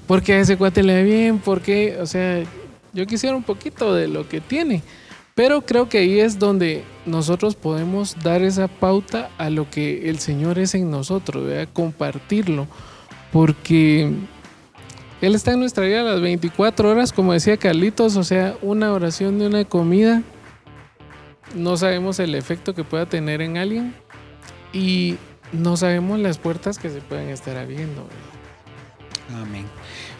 Porque 0.06 0.32
a 0.32 0.40
ese 0.40 0.56
cuate 0.56 0.82
le 0.82 0.96
va 0.96 1.02
bien, 1.02 1.38
porque, 1.38 1.98
o 2.00 2.06
sea, 2.06 2.42
yo 2.94 3.06
quisiera 3.06 3.36
un 3.36 3.42
poquito 3.42 3.94
de 3.94 4.08
lo 4.08 4.26
que 4.26 4.40
tiene. 4.40 4.82
Pero 5.34 5.60
creo 5.60 5.88
que 5.88 5.98
ahí 5.98 6.18
es 6.18 6.38
donde 6.38 6.82
nosotros 7.06 7.54
podemos 7.54 8.16
dar 8.24 8.42
esa 8.42 8.66
pauta 8.66 9.30
a 9.38 9.50
lo 9.50 9.70
que 9.70 10.08
el 10.08 10.18
Señor 10.18 10.58
es 10.58 10.74
en 10.74 10.90
nosotros, 10.90 11.46
¿verdad? 11.46 11.68
compartirlo. 11.72 12.66
Porque 13.30 14.10
él 15.20 15.34
está 15.34 15.52
en 15.52 15.60
nuestra 15.60 15.84
vida 15.84 16.02
las 16.02 16.20
24 16.20 16.90
horas, 16.90 17.12
como 17.12 17.32
decía 17.32 17.56
Carlitos, 17.56 18.16
o 18.16 18.24
sea, 18.24 18.56
una 18.62 18.92
oración 18.92 19.38
de 19.38 19.46
una 19.46 19.64
comida. 19.64 20.22
No 21.54 21.76
sabemos 21.76 22.18
el 22.18 22.34
efecto 22.34 22.74
que 22.74 22.84
pueda 22.84 23.06
tener 23.06 23.40
en 23.40 23.56
alguien 23.56 23.94
y 24.72 25.16
no 25.52 25.76
sabemos 25.76 26.18
las 26.18 26.38
puertas 26.38 26.78
que 26.78 26.90
se 26.90 27.00
pueden 27.00 27.30
estar 27.30 27.56
abriendo. 27.56 28.06
Amén. 29.34 29.66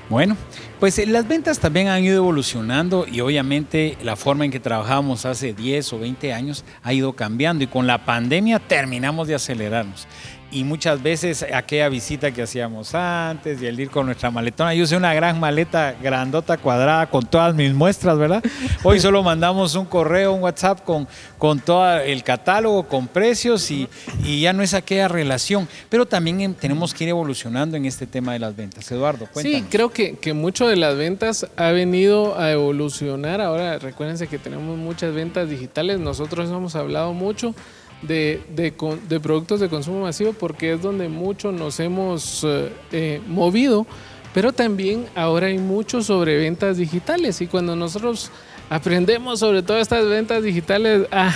Bueno, 0.09 0.39
pues 0.81 1.07
las 1.07 1.29
ventas 1.29 1.59
también 1.59 1.89
han 1.89 2.03
ido 2.03 2.17
evolucionando 2.17 3.07
y 3.07 3.21
obviamente 3.21 3.99
la 4.03 4.17
forma 4.17 4.47
en 4.47 4.51
que 4.51 4.59
trabajábamos 4.59 5.27
hace 5.27 5.53
10 5.53 5.93
o 5.93 5.99
20 5.99 6.33
años 6.33 6.65
ha 6.83 6.95
ido 6.95 7.13
cambiando 7.13 7.63
y 7.63 7.67
con 7.67 7.87
la 7.87 8.07
pandemia 8.07 8.59
terminamos 8.59 9.29
de 9.29 9.35
acelerarnos. 9.35 10.07
Y 10.51 10.65
muchas 10.65 11.03
veces 11.03 11.45
aquella 11.53 11.89
visita 11.89 12.31
que 12.31 12.43
hacíamos 12.43 12.95
antes 12.95 13.61
y 13.61 13.67
el 13.67 13.79
ir 13.79 13.91
con 13.91 14.07
nuestra 14.07 14.31
maletona. 14.31 14.75
Yo 14.75 14.85
usé 14.85 14.97
una 14.97 15.13
gran 15.13 15.39
maleta 15.39 15.95
grandota 16.03 16.57
cuadrada 16.57 17.09
con 17.09 17.27
todas 17.27 17.55
mis 17.55 17.75
muestras, 17.75 18.17
¿verdad? 18.19 18.43
Hoy 18.83 18.99
solo 19.01 19.23
mandamos 19.23 19.75
un 19.75 19.85
correo, 19.85 20.33
un 20.33 20.43
WhatsApp 20.43 20.83
con, 20.85 21.07
con 21.37 21.61
todo 21.61 21.99
el 21.99 22.23
catálogo, 22.25 22.85
con 22.85 23.09
precios 23.09 23.71
y, 23.71 23.89
y 24.25 24.41
ya 24.41 24.53
no 24.53 24.63
es 24.63 24.75
aquella 24.75 25.09
relación. 25.09 25.69
Pero 25.89 26.07
también 26.07 26.41
em, 26.41 26.55
tenemos 26.55 26.95
que 26.95 27.05
ir 27.05 27.11
evolucionando 27.11 27.77
en 27.77 27.85
este 27.85 28.07
tema 28.07 28.33
de 28.33 28.39
las 28.39 28.57
ventas. 28.57 28.91
Eduardo, 28.91 29.27
cuéntanos. 29.33 29.61
Sí, 29.61 29.67
creo 29.71 29.91
que, 29.91 30.17
que 30.17 30.33
mucho 30.33 30.67
de 30.67 30.77
las 30.77 30.97
ventas 30.97 31.47
ha 31.57 31.71
venido 31.73 32.39
a 32.39 32.51
evolucionar. 32.51 33.41
Ahora 33.41 33.79
recuérdense 33.79 34.29
que 34.29 34.39
tenemos 34.39 34.79
muchas 34.79 35.13
ventas 35.13 35.49
digitales. 35.51 36.01
Nosotros 36.01 36.49
hemos 36.49 36.75
hablado 36.75 37.13
mucho 37.13 37.55
de, 38.03 38.41
de, 38.55 38.73
de, 39.09 39.21
productos 39.21 39.61
de 39.61 39.69
consumo 39.69 40.03
masivo 40.03 40.33
porque 40.33 40.73
es 40.75 40.83
donde 40.83 41.09
mucho 41.09 41.53
nos 41.53 41.81
hemos 41.81 42.45
eh, 42.45 42.73
eh, 42.93 43.21
movido, 43.27 43.87
pero 44.33 44.53
también 44.53 45.07
ahora 45.15 45.49
hay 45.49 45.59
mucho 45.59 46.03
sobre 46.03 46.37
ventas 46.39 46.77
digitales 46.77 47.41
y 47.41 47.47
cuando 47.47 47.75
nosotros 47.75 48.31
aprendemos 48.71 49.41
sobre 49.41 49.63
todas 49.63 49.83
estas 49.83 50.07
ventas 50.07 50.43
digitales, 50.43 51.07
ah, 51.11 51.35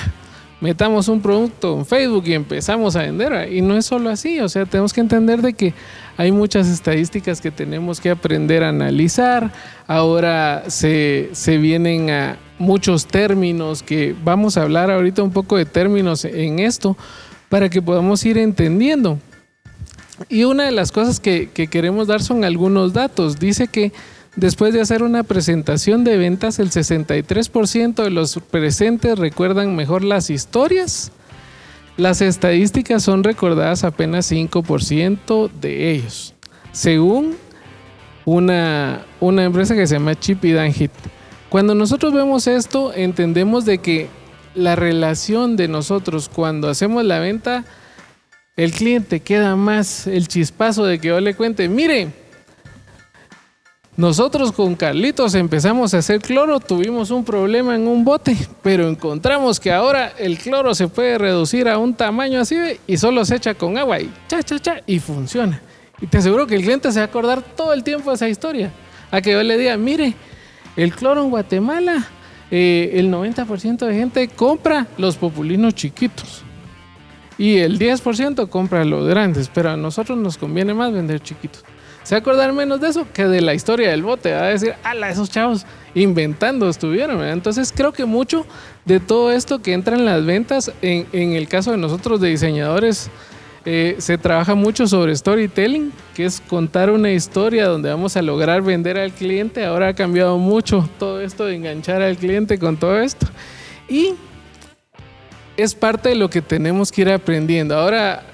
metamos 0.62 1.08
un 1.08 1.20
producto 1.20 1.76
en 1.76 1.84
Facebook 1.84 2.22
y 2.26 2.34
empezamos 2.34 2.94
a 2.94 3.02
vender. 3.02 3.52
Y 3.52 3.60
no 3.62 3.76
es 3.76 3.84
solo 3.84 4.10
así, 4.10 4.38
o 4.40 4.48
sea, 4.48 4.64
tenemos 4.64 4.92
que 4.92 5.00
entender 5.00 5.42
de 5.42 5.54
que 5.54 5.74
hay 6.16 6.30
muchas 6.30 6.68
estadísticas 6.68 7.40
que 7.40 7.50
tenemos 7.50 8.00
que 8.00 8.10
aprender 8.10 8.62
a 8.62 8.68
analizar. 8.68 9.52
Ahora 9.88 10.64
se, 10.68 11.30
se 11.32 11.58
vienen 11.58 12.10
a 12.10 12.38
muchos 12.62 13.06
términos 13.06 13.82
que 13.82 14.14
vamos 14.24 14.56
a 14.56 14.62
hablar 14.62 14.90
ahorita 14.90 15.22
un 15.22 15.32
poco 15.32 15.56
de 15.56 15.66
términos 15.66 16.24
en 16.24 16.58
esto 16.58 16.96
para 17.48 17.68
que 17.68 17.82
podamos 17.82 18.24
ir 18.24 18.38
entendiendo. 18.38 19.18
Y 20.28 20.44
una 20.44 20.64
de 20.64 20.72
las 20.72 20.92
cosas 20.92 21.20
que, 21.20 21.50
que 21.52 21.66
queremos 21.66 22.06
dar 22.06 22.22
son 22.22 22.44
algunos 22.44 22.92
datos. 22.92 23.38
Dice 23.38 23.68
que 23.68 23.92
Después 24.34 24.72
de 24.72 24.80
hacer 24.80 25.02
una 25.02 25.24
presentación 25.24 26.04
de 26.04 26.16
ventas, 26.16 26.58
el 26.58 26.70
63% 26.70 28.02
de 28.02 28.10
los 28.10 28.40
presentes 28.50 29.18
recuerdan 29.18 29.76
mejor 29.76 30.02
las 30.02 30.30
historias. 30.30 31.12
Las 31.98 32.22
estadísticas 32.22 33.02
son 33.02 33.24
recordadas 33.24 33.84
apenas 33.84 34.32
5% 34.32 35.50
de 35.60 35.90
ellos, 35.90 36.34
según 36.72 37.34
una, 38.24 39.04
una, 39.20 39.44
empresa 39.44 39.74
que 39.74 39.86
se 39.86 39.96
llama 39.96 40.18
Chip 40.18 40.42
y 40.46 40.52
Dan. 40.52 40.72
Cuando 41.52 41.74
nosotros 41.74 42.14
vemos 42.14 42.46
esto, 42.46 42.94
entendemos 42.94 43.66
de 43.66 43.76
que 43.76 44.08
la 44.54 44.74
relación 44.74 45.54
de 45.54 45.68
nosotros 45.68 46.30
cuando 46.30 46.70
hacemos 46.70 47.04
la 47.04 47.18
venta, 47.18 47.66
el 48.56 48.72
cliente 48.72 49.20
queda 49.20 49.54
más 49.54 50.06
el 50.06 50.28
chispazo 50.28 50.86
de 50.86 50.98
que 50.98 51.08
yo 51.08 51.20
le 51.20 51.34
cuente, 51.34 51.68
mire, 51.68 52.08
nosotros 53.98 54.50
con 54.50 54.74
Carlitos 54.76 55.34
empezamos 55.34 55.92
a 55.92 55.98
hacer 55.98 56.22
cloro, 56.22 56.58
tuvimos 56.58 57.10
un 57.10 57.22
problema 57.22 57.74
en 57.74 57.86
un 57.86 58.02
bote, 58.02 58.34
pero 58.62 58.88
encontramos 58.88 59.60
que 59.60 59.70
ahora 59.70 60.14
el 60.18 60.38
cloro 60.38 60.74
se 60.74 60.88
puede 60.88 61.18
reducir 61.18 61.68
a 61.68 61.76
un 61.76 61.92
tamaño 61.92 62.40
así 62.40 62.56
y 62.86 62.96
solo 62.96 63.26
se 63.26 63.36
echa 63.36 63.52
con 63.52 63.76
agua 63.76 64.00
y 64.00 64.10
cha, 64.26 64.42
cha, 64.42 64.58
cha, 64.58 64.80
y 64.86 65.00
funciona. 65.00 65.60
Y 66.00 66.06
te 66.06 66.16
aseguro 66.16 66.46
que 66.46 66.54
el 66.54 66.62
cliente 66.62 66.90
se 66.92 67.00
va 67.00 67.04
a 67.04 67.08
acordar 67.08 67.42
todo 67.42 67.74
el 67.74 67.84
tiempo 67.84 68.08
de 68.08 68.16
esa 68.16 68.28
historia. 68.30 68.72
A 69.10 69.20
que 69.20 69.32
yo 69.32 69.42
le 69.42 69.58
diga, 69.58 69.76
mire, 69.76 70.16
el 70.76 70.94
cloro 70.94 71.22
en 71.22 71.30
Guatemala, 71.30 72.06
eh, 72.50 72.92
el 72.94 73.10
90% 73.10 73.86
de 73.86 73.94
gente 73.94 74.28
compra 74.28 74.86
los 74.98 75.16
populinos 75.16 75.74
chiquitos. 75.74 76.42
Y 77.38 77.56
el 77.56 77.78
10% 77.78 78.48
compra 78.48 78.84
los 78.84 79.08
grandes, 79.08 79.50
pero 79.52 79.70
a 79.70 79.76
nosotros 79.76 80.18
nos 80.18 80.36
conviene 80.36 80.74
más 80.74 80.92
vender 80.92 81.20
chiquitos 81.20 81.64
se 82.02 82.16
acordar 82.16 82.52
menos 82.52 82.80
de 82.80 82.88
eso 82.88 83.06
que 83.12 83.26
de 83.26 83.40
la 83.40 83.54
historia 83.54 83.90
del 83.90 84.02
bote. 84.02 84.32
Va 84.32 84.44
a 84.44 84.48
decir, 84.48 84.74
ala, 84.82 85.10
esos 85.10 85.30
chavos 85.30 85.64
inventando 85.94 86.68
estuvieron. 86.68 87.22
Entonces 87.24 87.72
creo 87.74 87.92
que 87.92 88.04
mucho 88.04 88.44
de 88.84 89.00
todo 89.00 89.30
esto 89.30 89.62
que 89.62 89.72
entra 89.72 89.96
en 89.96 90.04
las 90.04 90.24
ventas, 90.24 90.72
en, 90.82 91.06
en 91.12 91.32
el 91.34 91.48
caso 91.48 91.70
de 91.70 91.76
nosotros 91.76 92.20
de 92.20 92.30
diseñadores, 92.30 93.10
eh, 93.64 93.96
se 93.98 94.18
trabaja 94.18 94.54
mucho 94.54 94.88
sobre 94.88 95.14
storytelling, 95.14 95.92
que 96.14 96.24
es 96.24 96.40
contar 96.40 96.90
una 96.90 97.12
historia 97.12 97.66
donde 97.66 97.90
vamos 97.90 98.16
a 98.16 98.22
lograr 98.22 98.62
vender 98.62 98.98
al 98.98 99.12
cliente. 99.12 99.64
Ahora 99.64 99.88
ha 99.88 99.94
cambiado 99.94 100.36
mucho 100.38 100.88
todo 100.98 101.20
esto 101.20 101.44
de 101.46 101.54
enganchar 101.54 102.02
al 102.02 102.16
cliente 102.16 102.58
con 102.58 102.76
todo 102.76 102.98
esto. 102.98 103.26
Y 103.88 104.14
es 105.56 105.74
parte 105.74 106.08
de 106.08 106.14
lo 106.16 106.28
que 106.28 106.42
tenemos 106.42 106.90
que 106.90 107.02
ir 107.02 107.10
aprendiendo. 107.10 107.76
Ahora 107.76 108.24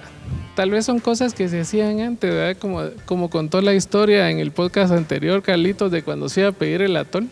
tal 0.54 0.70
vez 0.70 0.86
son 0.86 0.98
cosas 0.98 1.34
que 1.34 1.48
se 1.48 1.60
hacían 1.60 2.00
antes, 2.00 2.32
¿verdad? 2.32 2.56
Como, 2.58 2.82
como 3.04 3.28
contó 3.28 3.60
la 3.60 3.74
historia 3.74 4.30
en 4.30 4.38
el 4.38 4.50
podcast 4.50 4.92
anterior, 4.92 5.42
Carlitos, 5.42 5.90
de 5.90 6.02
cuando 6.02 6.28
se 6.28 6.40
iba 6.40 6.48
a 6.48 6.52
pedir 6.52 6.80
el 6.80 6.96
atón. 6.96 7.28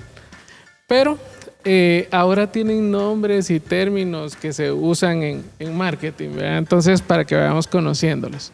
Pero 0.86 1.18
eh, 1.68 2.06
ahora 2.12 2.52
tienen 2.52 2.92
nombres 2.92 3.50
y 3.50 3.58
términos 3.58 4.36
que 4.36 4.52
se 4.52 4.70
usan 4.70 5.42
en, 5.58 5.76
marketing. 5.76 6.38
Entonces, 6.38 7.02
para 7.02 7.24
que 7.24 7.34
vayamos 7.34 7.66
conociéndolos. 7.66 8.52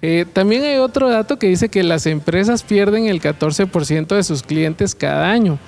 Eh, 0.00 0.24
también 0.32 0.62
hay 0.62 0.76
otro 0.76 1.08
dato 1.08 1.36
que 1.36 1.48
dice 1.48 1.68
que 1.68 1.82
las 1.82 2.06
empresas 2.06 2.62
pierden 2.62 3.06
el 3.06 3.20
14% 3.20 4.14
de 4.14 4.22
sus 4.22 4.44
clientes 4.44 4.94
cada 4.94 5.32
año. 5.32 5.58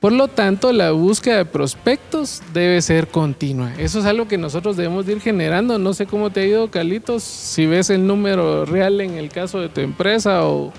Por 0.00 0.10
lo 0.10 0.26
tanto, 0.26 0.72
la 0.72 0.90
búsqueda 0.90 1.36
de 1.36 1.44
prospectos 1.44 2.42
debe 2.52 2.82
ser 2.82 3.06
continua. 3.06 3.72
Eso 3.78 4.00
es 4.00 4.04
algo 4.04 4.26
que 4.26 4.36
nosotros 4.36 4.76
debemos 4.76 5.08
ir 5.08 5.20
generando. 5.20 5.78
No 5.78 5.94
sé 5.94 6.06
cómo 6.06 6.30
te 6.30 6.40
ha 6.40 6.44
ido, 6.44 6.72
Calitos, 6.72 7.22
si 7.22 7.66
ves 7.66 7.88
el 7.88 8.04
número 8.04 8.64
real 8.64 9.00
en 9.00 9.14
el 9.14 9.28
caso 9.28 9.60
de 9.60 9.68
tu 9.68 9.80
empresa 9.80 10.44
o... 10.44 10.72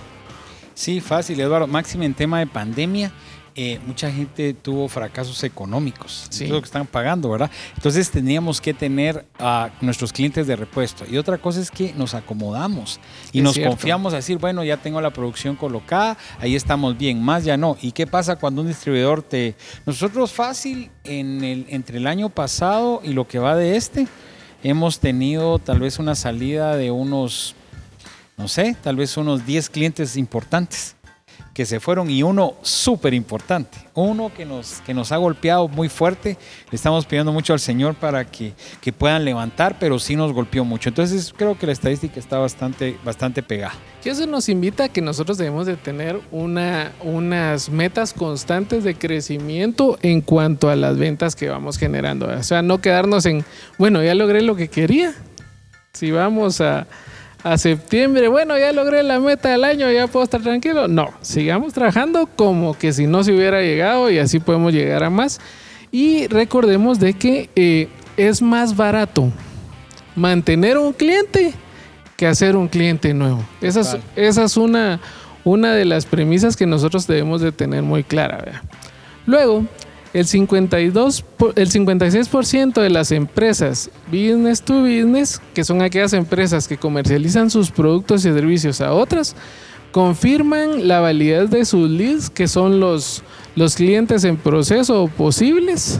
Sí, 0.74 1.00
fácil, 1.00 1.40
Eduardo. 1.40 1.68
Máximo 1.68 2.04
en 2.04 2.14
tema 2.14 2.40
de 2.40 2.48
pandemia 2.48 3.14
eh, 3.56 3.80
mucha 3.86 4.12
gente 4.12 4.56
tuvo 4.56 4.88
fracasos 4.88 5.44
económicos, 5.44 6.26
sí. 6.30 6.46
es 6.46 6.50
lo 6.50 6.60
que 6.60 6.66
están 6.66 6.88
pagando, 6.88 7.30
¿verdad? 7.30 7.52
Entonces 7.76 8.10
teníamos 8.10 8.60
que 8.60 8.74
tener 8.74 9.26
a 9.38 9.70
nuestros 9.80 10.12
clientes 10.12 10.48
de 10.48 10.56
repuesto. 10.56 11.06
Y 11.10 11.18
otra 11.18 11.38
cosa 11.38 11.62
es 11.62 11.70
que 11.70 11.94
nos 11.94 12.16
acomodamos 12.16 13.00
y 13.32 13.40
es 13.40 13.44
nos 13.44 13.54
cierto. 13.54 13.70
confiamos 13.70 14.14
a 14.14 14.18
decir, 14.18 14.40
bueno, 14.40 14.64
ya 14.64 14.78
tengo 14.78 15.00
la 15.02 15.12
producción 15.12 15.56
colocada, 15.56 16.18
ahí 16.40 16.56
estamos 16.56 16.98
bien, 16.98 17.22
más 17.22 17.44
ya 17.44 17.56
no. 17.56 17.78
¿Y 17.82 17.92
qué 17.92 18.08
pasa 18.08 18.38
cuando 18.38 18.62
un 18.62 18.68
distribuidor 18.68 19.22
te... 19.22 19.56
Nosotros 19.86 20.32
fácil, 20.32 20.90
en 21.04 21.44
el, 21.44 21.66
entre 21.70 22.00
el 22.00 22.08
año 22.08 22.30
pasado 22.30 23.02
y 23.04 23.14
lo 23.14 23.28
que 23.28 23.38
va 23.38 23.56
de 23.56 23.76
este, 23.76 24.08
hemos 24.64 25.00
tenido 25.00 25.60
tal 25.60 25.80
vez 25.80 26.00
una 26.00 26.16
salida 26.16 26.76
de 26.76 26.90
unos, 26.90 27.54
no 28.36 28.48
sé, 28.48 28.76
tal 28.82 28.96
vez 28.96 29.16
unos 29.16 29.46
10 29.46 29.70
clientes 29.70 30.18
importantes 30.18 30.96
que 31.54 31.66
se 31.66 31.80
fueron 31.80 32.10
y 32.10 32.24
uno 32.24 32.56
súper 32.64 33.14
importante, 33.14 33.78
uno 33.94 34.32
que 34.36 34.44
nos, 34.44 34.82
que 34.82 34.94
nos 34.94 35.12
ha 35.12 35.18
golpeado 35.18 35.68
muy 35.68 35.88
fuerte. 35.88 36.38
Le 36.72 36.76
estamos 36.76 37.06
pidiendo 37.06 37.32
mucho 37.32 37.54
al 37.54 37.60
Señor 37.60 37.94
para 37.94 38.26
que, 38.26 38.54
que, 38.82 38.92
puedan 38.92 39.24
levantar, 39.24 39.78
pero 39.80 40.00
sí 40.00 40.16
nos 40.16 40.34
golpeó 40.34 40.66
mucho. 40.66 40.90
Entonces 40.90 41.34
creo 41.36 41.58
que 41.58 41.68
la 41.68 41.74
estadística 41.74 42.20
está 42.20 42.40
bastante, 42.40 42.98
bastante 43.06 43.44
pegada. 43.44 43.74
Y 44.04 44.10
eso 44.10 44.26
nos 44.26 44.50
invita 44.50 44.86
a 44.86 44.90
que 44.90 45.02
nosotros 45.02 45.38
debemos 45.38 45.68
de 45.68 45.78
tener 45.78 46.20
una, 46.32 46.92
unas 47.04 47.70
metas 47.70 48.14
constantes 48.14 48.84
de 48.84 48.96
crecimiento 48.96 50.00
en 50.02 50.22
cuanto 50.22 50.70
a 50.70 50.76
las 50.76 50.98
ventas 50.98 51.36
que 51.36 51.50
vamos 51.50 51.78
generando. 51.78 52.28
O 52.28 52.44
sea, 52.44 52.64
no 52.64 52.82
quedarnos 52.82 53.28
en, 53.28 53.46
bueno, 53.78 54.04
ya 54.04 54.16
logré 54.16 54.42
lo 54.42 54.56
que 54.56 54.70
quería. 54.70 55.14
Si 55.94 56.10
vamos 56.10 56.60
a 56.62 56.88
a 57.44 57.58
septiembre, 57.58 58.30
bueno, 58.30 58.58
ya 58.58 58.72
logré 58.72 59.04
la 59.04 59.20
meta 59.20 59.50
del 59.50 59.66
año, 59.66 59.92
ya 59.92 60.08
puedo 60.08 60.24
estar 60.24 60.42
tranquilo. 60.42 60.88
No, 60.88 61.12
sigamos 61.22 61.74
trabajando 61.74 62.26
como 62.26 62.78
que 62.78 62.94
si 62.94 63.06
no 63.06 63.24
se 63.24 63.34
hubiera 63.34 63.62
llegado 63.62 64.10
y 64.10 64.18
así 64.18 64.40
podemos 64.40 64.72
llegar 64.74 65.04
a 65.04 65.10
más. 65.10 65.42
Y 65.92 66.28
recordemos 66.28 67.00
de 67.00 67.14
que 67.14 67.50
eh, 67.56 67.90
es 68.16 68.42
más 68.42 68.76
barato 68.76 69.32
mantener 70.16 70.78
un 70.78 70.94
cliente 70.94 71.54
que 72.16 72.28
hacer 72.28 72.56
un 72.56 72.70
cliente 72.70 73.14
nuevo. 73.14 73.44
Esa 73.62 73.82
es, 73.82 73.98
esa 74.16 74.46
es 74.46 74.56
una, 74.56 75.02
una 75.44 75.74
de 75.74 75.84
las 75.84 76.06
premisas 76.06 76.56
que 76.56 76.66
nosotros 76.66 77.08
debemos 77.08 77.42
de 77.42 77.52
tener 77.52 77.84
muy 77.84 78.04
clara. 78.04 78.38
¿verdad? 78.38 78.62
Luego, 79.26 79.66
el, 80.14 80.26
52, 80.26 81.26
el 81.56 81.72
56% 81.72 82.82
de 82.82 82.90
las 82.90 83.12
empresas 83.12 83.90
business 84.08 84.62
to 84.62 84.82
business, 84.82 85.42
que 85.54 85.64
son 85.64 85.82
aquellas 85.82 86.14
empresas 86.14 86.68
que 86.68 86.78
comercializan 86.78 87.50
sus 87.50 87.72
productos 87.72 88.24
y 88.26 88.32
servicios 88.32 88.80
a 88.82 88.94
otras, 88.94 89.36
confirman 89.92 90.88
la 90.88 91.00
validez 91.00 91.50
de 91.50 91.66
sus 91.66 91.90
leads, 91.90 92.30
que 92.30 92.48
son 92.48 92.80
los, 92.80 93.24
los 93.56 93.76
clientes 93.76 94.24
en 94.24 94.38
proceso 94.38 95.04
o 95.04 95.08
posibles, 95.08 96.00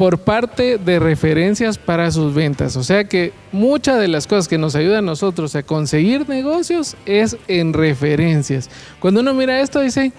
por 0.00 0.16
parte 0.16 0.78
de 0.78 0.98
referencias 0.98 1.76
para 1.76 2.10
sus 2.10 2.32
ventas. 2.32 2.74
O 2.76 2.82
sea 2.82 3.04
que 3.04 3.34
muchas 3.52 4.00
de 4.00 4.08
las 4.08 4.26
cosas 4.26 4.48
que 4.48 4.56
nos 4.56 4.74
ayudan 4.74 5.04
a 5.04 5.08
nosotros 5.08 5.54
a 5.54 5.62
conseguir 5.62 6.26
negocios 6.26 6.96
es 7.04 7.36
en 7.48 7.74
referencias. 7.74 8.70
Cuando 8.98 9.20
uno 9.20 9.34
mira 9.34 9.60
esto 9.60 9.78
dice, 9.80 10.14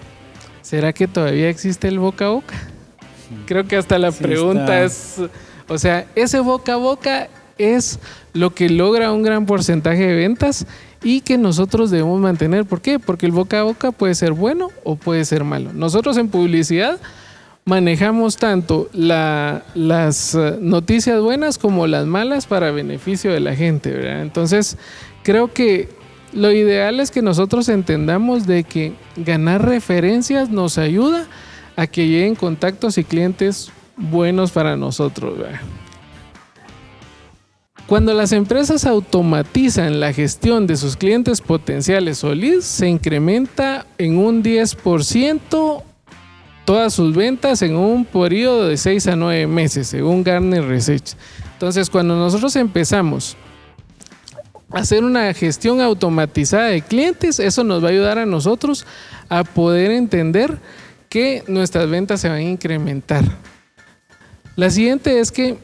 ¿será 0.62 0.92
que 0.92 1.06
todavía 1.06 1.48
existe 1.48 1.88
el 1.88 1.98
boca 1.98 2.26
a 2.26 2.30
boca? 2.30 2.54
Creo 3.46 3.66
que 3.66 3.76
hasta 3.76 3.98
la 3.98 4.12
sí 4.12 4.22
pregunta 4.22 4.82
está. 4.82 5.24
es, 5.24 5.30
o 5.68 5.78
sea, 5.78 6.06
ese 6.14 6.40
boca 6.40 6.74
a 6.74 6.76
boca 6.76 7.28
es 7.58 7.98
lo 8.32 8.54
que 8.54 8.68
logra 8.68 9.12
un 9.12 9.22
gran 9.22 9.46
porcentaje 9.46 10.06
de 10.06 10.16
ventas 10.16 10.66
y 11.02 11.20
que 11.20 11.38
nosotros 11.38 11.90
debemos 11.90 12.20
mantener. 12.20 12.64
¿Por 12.64 12.80
qué? 12.80 12.98
Porque 12.98 13.26
el 13.26 13.32
boca 13.32 13.60
a 13.60 13.62
boca 13.64 13.92
puede 13.92 14.14
ser 14.14 14.32
bueno 14.32 14.70
o 14.84 14.96
puede 14.96 15.24
ser 15.24 15.44
malo. 15.44 15.72
Nosotros 15.72 16.16
en 16.16 16.28
publicidad 16.28 16.98
manejamos 17.64 18.36
tanto 18.36 18.88
las 18.92 20.34
eh, 20.34 20.58
noticias 20.60 21.20
buenas 21.20 21.58
como 21.58 21.86
las 21.86 22.06
malas 22.06 22.46
para 22.46 22.70
beneficio 22.70 23.32
de 23.32 23.40
la 23.40 23.54
gente. 23.54 24.20
Entonces, 24.20 24.76
creo 25.22 25.52
que 25.52 25.88
lo 26.32 26.50
ideal 26.50 27.00
es 27.00 27.10
que 27.10 27.22
nosotros 27.22 27.68
entendamos 27.68 28.46
de 28.46 28.64
que 28.64 28.94
ganar 29.16 29.64
referencias 29.64 30.50
nos 30.50 30.78
ayuda 30.78 31.26
a 31.76 31.86
que 31.86 32.06
lleguen 32.08 32.34
contactos 32.34 32.98
y 32.98 33.04
clientes 33.04 33.70
buenos 33.96 34.50
para 34.50 34.76
nosotros. 34.76 35.38
Cuando 37.86 38.14
las 38.14 38.32
empresas 38.32 38.86
automatizan 38.86 40.00
la 40.00 40.12
gestión 40.12 40.66
de 40.66 40.76
sus 40.76 40.96
clientes 40.96 41.40
potenciales 41.40 42.24
o 42.24 42.34
leads, 42.34 42.64
se 42.64 42.88
incrementa 42.88 43.84
en 43.98 44.16
un 44.16 44.42
10% 44.42 45.82
todas 46.64 46.94
sus 46.94 47.14
ventas 47.14 47.60
en 47.62 47.76
un 47.76 48.04
periodo 48.04 48.68
de 48.68 48.76
6 48.76 49.08
a 49.08 49.16
9 49.16 49.46
meses, 49.46 49.88
según 49.88 50.22
Gartner 50.22 50.64
Research. 50.64 51.14
Entonces, 51.54 51.90
cuando 51.90 52.16
nosotros 52.16 52.56
empezamos 52.56 53.36
hacer 54.72 55.04
una 55.04 55.32
gestión 55.34 55.80
automatizada 55.80 56.68
de 56.68 56.82
clientes, 56.82 57.38
eso 57.38 57.64
nos 57.64 57.82
va 57.82 57.88
a 57.88 57.90
ayudar 57.90 58.18
a 58.18 58.26
nosotros 58.26 58.86
a 59.28 59.44
poder 59.44 59.90
entender 59.90 60.58
que 61.08 61.44
nuestras 61.46 61.88
ventas 61.88 62.20
se 62.20 62.28
van 62.28 62.38
a 62.38 62.42
incrementar. 62.42 63.24
La 64.56 64.70
siguiente 64.70 65.20
es 65.20 65.30
que 65.30 65.58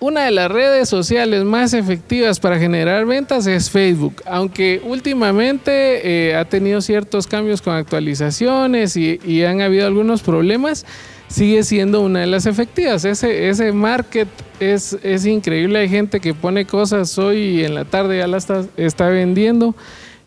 una 0.00 0.24
de 0.24 0.30
las 0.30 0.50
redes 0.50 0.88
sociales 0.88 1.44
más 1.44 1.74
efectivas 1.74 2.38
para 2.38 2.58
generar 2.58 3.04
ventas 3.04 3.46
es 3.46 3.70
Facebook, 3.70 4.22
aunque 4.26 4.80
últimamente 4.84 6.28
eh, 6.30 6.36
ha 6.36 6.44
tenido 6.44 6.80
ciertos 6.80 7.26
cambios 7.26 7.62
con 7.62 7.74
actualizaciones 7.74 8.96
y, 8.96 9.42
han 9.44 9.60
habido 9.60 9.86
algunos 9.86 10.22
problemas, 10.22 10.86
sigue 11.28 11.62
siendo 11.64 12.00
una 12.00 12.20
de 12.20 12.26
las 12.26 12.46
efectivas. 12.46 13.04
Ese, 13.04 13.72
market 13.72 14.28
es, 14.60 14.96
es 15.02 15.26
increíble, 15.26 15.80
hay 15.80 15.88
gente 15.88 16.20
que 16.20 16.32
pone 16.32 16.64
cosas 16.64 17.16
hoy 17.18 17.38
y 17.38 17.64
en 17.64 17.74
la 17.74 17.84
tarde 17.84 18.18
ya 18.18 18.26
las 18.28 18.46
está, 18.76 19.08
vendiendo, 19.08 19.74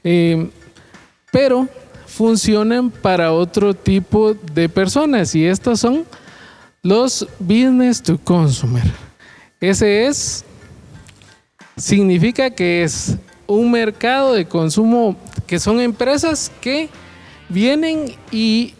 eh, 0.04 0.50
pero 1.32 1.70
funcionan 2.08 2.90
para 2.92 3.32
otro 3.32 3.74
tipo 3.74 4.34
de 4.34 4.68
personas 4.68 5.34
y 5.34 5.46
estos 5.46 5.80
son 5.80 6.04
los 6.84 7.26
business 7.40 8.02
to 8.02 8.18
consumer. 8.18 9.11
Ese 9.62 10.08
es, 10.08 10.43
significa 11.78 12.50
que 12.50 12.82
es 12.82 13.15
un 13.45 13.69
mercado 13.69 14.34
de 14.34 14.45
consumo, 14.45 15.15
que 15.45 15.60
son 15.60 15.80
empresas 15.80 16.52
que 16.62 16.89
vienen 17.47 18.15
y 18.32 18.74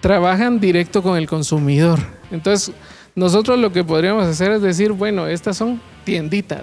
trabajan 0.00 0.58
directo 0.60 1.02
con 1.02 1.18
el 1.18 1.26
consumidor. 1.26 1.98
Entonces, 2.30 2.74
nosotros 3.14 3.58
lo 3.58 3.70
que 3.70 3.84
podríamos 3.84 4.24
hacer 4.24 4.52
es 4.52 4.62
decir, 4.62 4.92
bueno, 4.92 5.26
estas 5.26 5.58
son 5.58 5.78
tienditas, 6.04 6.62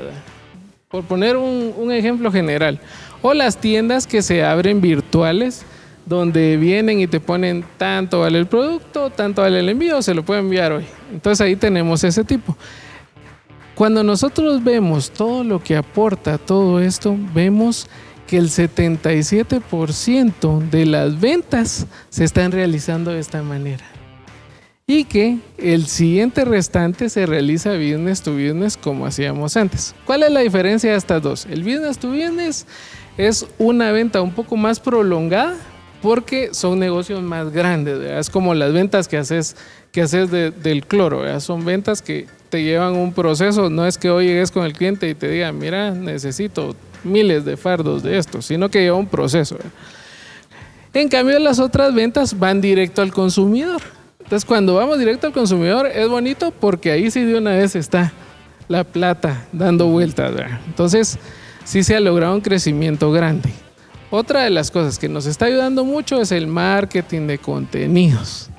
por 0.89 1.03
poner 1.03 1.37
un, 1.37 1.91
ejemplo 1.91 2.31
general, 2.31 2.79
o 3.21 3.35
las 3.35 3.57
tiendas 3.57 4.07
que 4.07 4.23
se 4.23 4.43
abren 4.43 4.81
virtuales 4.81 5.65
donde 6.07 6.57
vienen 6.57 6.99
y 6.99 7.05
te 7.05 7.19
ponen 7.19 7.63
tanto 7.77 8.21
vale 8.21 8.39
el 8.39 8.47
producto, 8.47 9.11
tanto 9.11 9.43
vale 9.43 9.59
el 9.59 9.69
envío, 9.69 10.01
se 10.01 10.15
lo 10.15 10.25
puede 10.25 10.39
enviar 10.39 10.71
hoy. 10.71 10.85
Entonces 11.13 11.45
ahí 11.45 11.55
tenemos 11.55 12.03
ese 12.03 12.23
tipo. 12.23 12.57
Cuando 13.81 14.03
nosotros 14.03 14.63
vemos 14.63 15.09
todo 15.09 15.43
lo 15.43 15.63
que 15.63 15.75
aporta 15.75 16.37
todo 16.37 16.79
esto, 16.79 17.17
vemos 17.33 17.87
que 18.27 18.37
el 18.37 18.49
77% 18.49 20.69
de 20.69 20.85
las 20.85 21.19
ventas 21.19 21.87
se 22.09 22.23
están 22.23 22.51
realizando 22.51 23.09
de 23.09 23.19
esta 23.19 23.41
manera. 23.41 23.83
Y 24.85 25.05
que 25.05 25.39
el 25.57 25.87
siguiente 25.87 26.45
restante 26.45 27.09
se 27.09 27.25
realiza 27.25 27.71
business 27.71 28.21
to 28.21 28.33
business 28.33 28.77
como 28.77 29.07
hacíamos 29.07 29.57
antes. 29.57 29.95
¿Cuál 30.05 30.21
es 30.21 30.31
la 30.31 30.41
diferencia 30.41 30.91
de 30.91 30.97
estas 30.97 31.23
dos? 31.23 31.47
El 31.47 31.63
business 31.63 31.97
to 31.97 32.09
business 32.09 32.67
es 33.17 33.47
una 33.57 33.91
venta 33.91 34.21
un 34.21 34.33
poco 34.33 34.57
más 34.57 34.79
prolongada 34.79 35.55
porque 36.03 36.53
son 36.53 36.77
negocios 36.77 37.23
más 37.23 37.51
grandes. 37.51 37.99
Es 37.99 38.29
como 38.29 38.53
las 38.53 38.73
ventas 38.73 39.07
que 39.07 39.17
haces, 39.17 39.55
que 39.91 40.03
haces 40.03 40.29
del 40.29 40.85
cloro. 40.85 41.39
Son 41.39 41.65
ventas 41.65 42.03
que 42.03 42.27
te 42.51 42.61
llevan 42.61 42.95
un 42.95 43.13
proceso. 43.13 43.69
No 43.69 43.87
es 43.87 43.97
que 43.97 44.11
hoy 44.11 44.27
llegues 44.27 44.51
con 44.51 44.65
el 44.65 44.73
cliente 44.73 45.09
y 45.09 45.15
te 45.15 45.27
diga, 45.27 45.51
mira, 45.51 45.91
necesito 45.91 46.75
miles 47.03 47.45
de 47.45 47.57
fardos 47.57 48.03
de 48.03 48.17
esto, 48.17 48.43
sino 48.43 48.69
que 48.69 48.81
lleva 48.81 48.97
un 48.97 49.07
proceso. 49.07 49.57
En 50.93 51.07
cambio, 51.07 51.39
las 51.39 51.59
otras 51.59 51.95
ventas 51.95 52.37
van 52.37 52.61
directo 52.61 53.01
al 53.01 53.11
consumidor. 53.11 53.81
Entonces, 54.19 54.45
cuando 54.45 54.75
vamos 54.75 54.99
directo 54.99 55.27
al 55.27 55.33
consumidor, 55.33 55.87
es 55.87 56.07
bonito 56.07 56.51
porque 56.51 56.91
ahí 56.91 57.09
sí 57.09 57.23
de 57.23 57.37
una 57.37 57.51
vez 57.51 57.75
está 57.75 58.11
la 58.67 58.83
plata 58.83 59.47
dando 59.53 59.87
vueltas. 59.87 60.33
Entonces, 60.67 61.17
sí 61.63 61.83
se 61.83 61.95
ha 61.95 61.99
logrado 62.01 62.35
un 62.35 62.41
crecimiento 62.41 63.11
grande. 63.11 63.49
Otra 64.09 64.43
de 64.43 64.49
las 64.49 64.69
cosas 64.71 64.99
que 64.99 65.07
nos 65.07 65.25
está 65.25 65.45
ayudando 65.45 65.85
mucho 65.85 66.21
es 66.21 66.33
el 66.33 66.47
marketing 66.47 67.27
de 67.27 67.37
contenidos. 67.37 68.49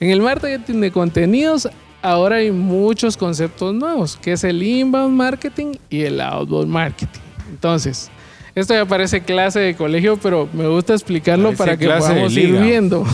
En 0.00 0.08
el 0.08 0.22
marketing 0.22 0.80
de 0.80 0.90
contenidos 0.90 1.68
ahora 2.02 2.36
hay 2.36 2.50
muchos 2.50 3.16
conceptos 3.16 3.74
nuevos, 3.74 4.16
que 4.16 4.32
es 4.32 4.44
el 4.44 4.62
inbound 4.62 5.16
marketing 5.16 5.74
y 5.88 6.02
el 6.02 6.20
outbound 6.20 6.68
marketing. 6.68 7.20
Entonces, 7.50 8.10
esto 8.54 8.74
ya 8.74 8.84
parece 8.84 9.22
clase 9.22 9.60
de 9.60 9.76
colegio, 9.76 10.16
pero 10.16 10.48
me 10.52 10.66
gusta 10.66 10.94
explicarlo 10.94 11.52
para 11.54 11.76
que 11.76 11.86
podamos 11.86 12.36
ir 12.36 12.60
viendo. 12.60 13.06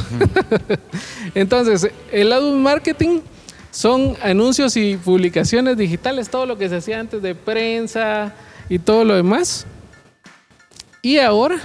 Entonces, 1.35 1.91
el 2.11 2.33
outbound 2.33 2.63
marketing 2.63 3.21
son 3.71 4.17
anuncios 4.23 4.77
y 4.77 4.97
publicaciones 4.97 5.77
digitales, 5.77 6.31
todo 6.31 6.47
lo 6.47 6.57
que 6.57 6.69
se 6.69 6.77
hacía 6.77 6.99
antes 6.99 7.21
de 7.21 7.35
prensa 7.35 8.35
y 8.69 8.79
todo 8.79 9.05
lo 9.05 9.15
demás. 9.15 9.67
Y 11.03 11.19
ahora 11.19 11.61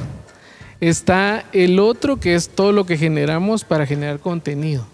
está 0.82 1.46
el 1.54 1.80
otro 1.80 2.20
que 2.20 2.36
es 2.36 2.50
todo 2.50 2.74
lo 2.74 2.86
que 2.86 2.98
generamos 2.98 3.64
para 3.64 3.86
generar 3.86 4.20
contenido. 4.20 4.86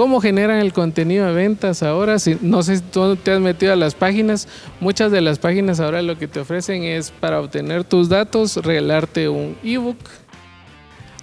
¿Cómo 0.00 0.22
generan 0.22 0.60
el 0.60 0.72
contenido 0.72 1.26
de 1.26 1.34
ventas 1.34 1.82
ahora? 1.82 2.18
Si, 2.18 2.38
no 2.40 2.62
sé 2.62 2.76
si 2.76 2.82
tú 2.82 3.16
te 3.16 3.32
has 3.32 3.40
metido 3.40 3.74
a 3.74 3.76
las 3.76 3.94
páginas. 3.94 4.48
Muchas 4.80 5.12
de 5.12 5.20
las 5.20 5.38
páginas 5.38 5.78
ahora 5.78 6.00
lo 6.00 6.16
que 6.16 6.26
te 6.26 6.40
ofrecen 6.40 6.84
es 6.84 7.10
para 7.10 7.38
obtener 7.38 7.84
tus 7.84 8.08
datos, 8.08 8.56
regalarte 8.56 9.28
un 9.28 9.58
ebook. 9.62 9.98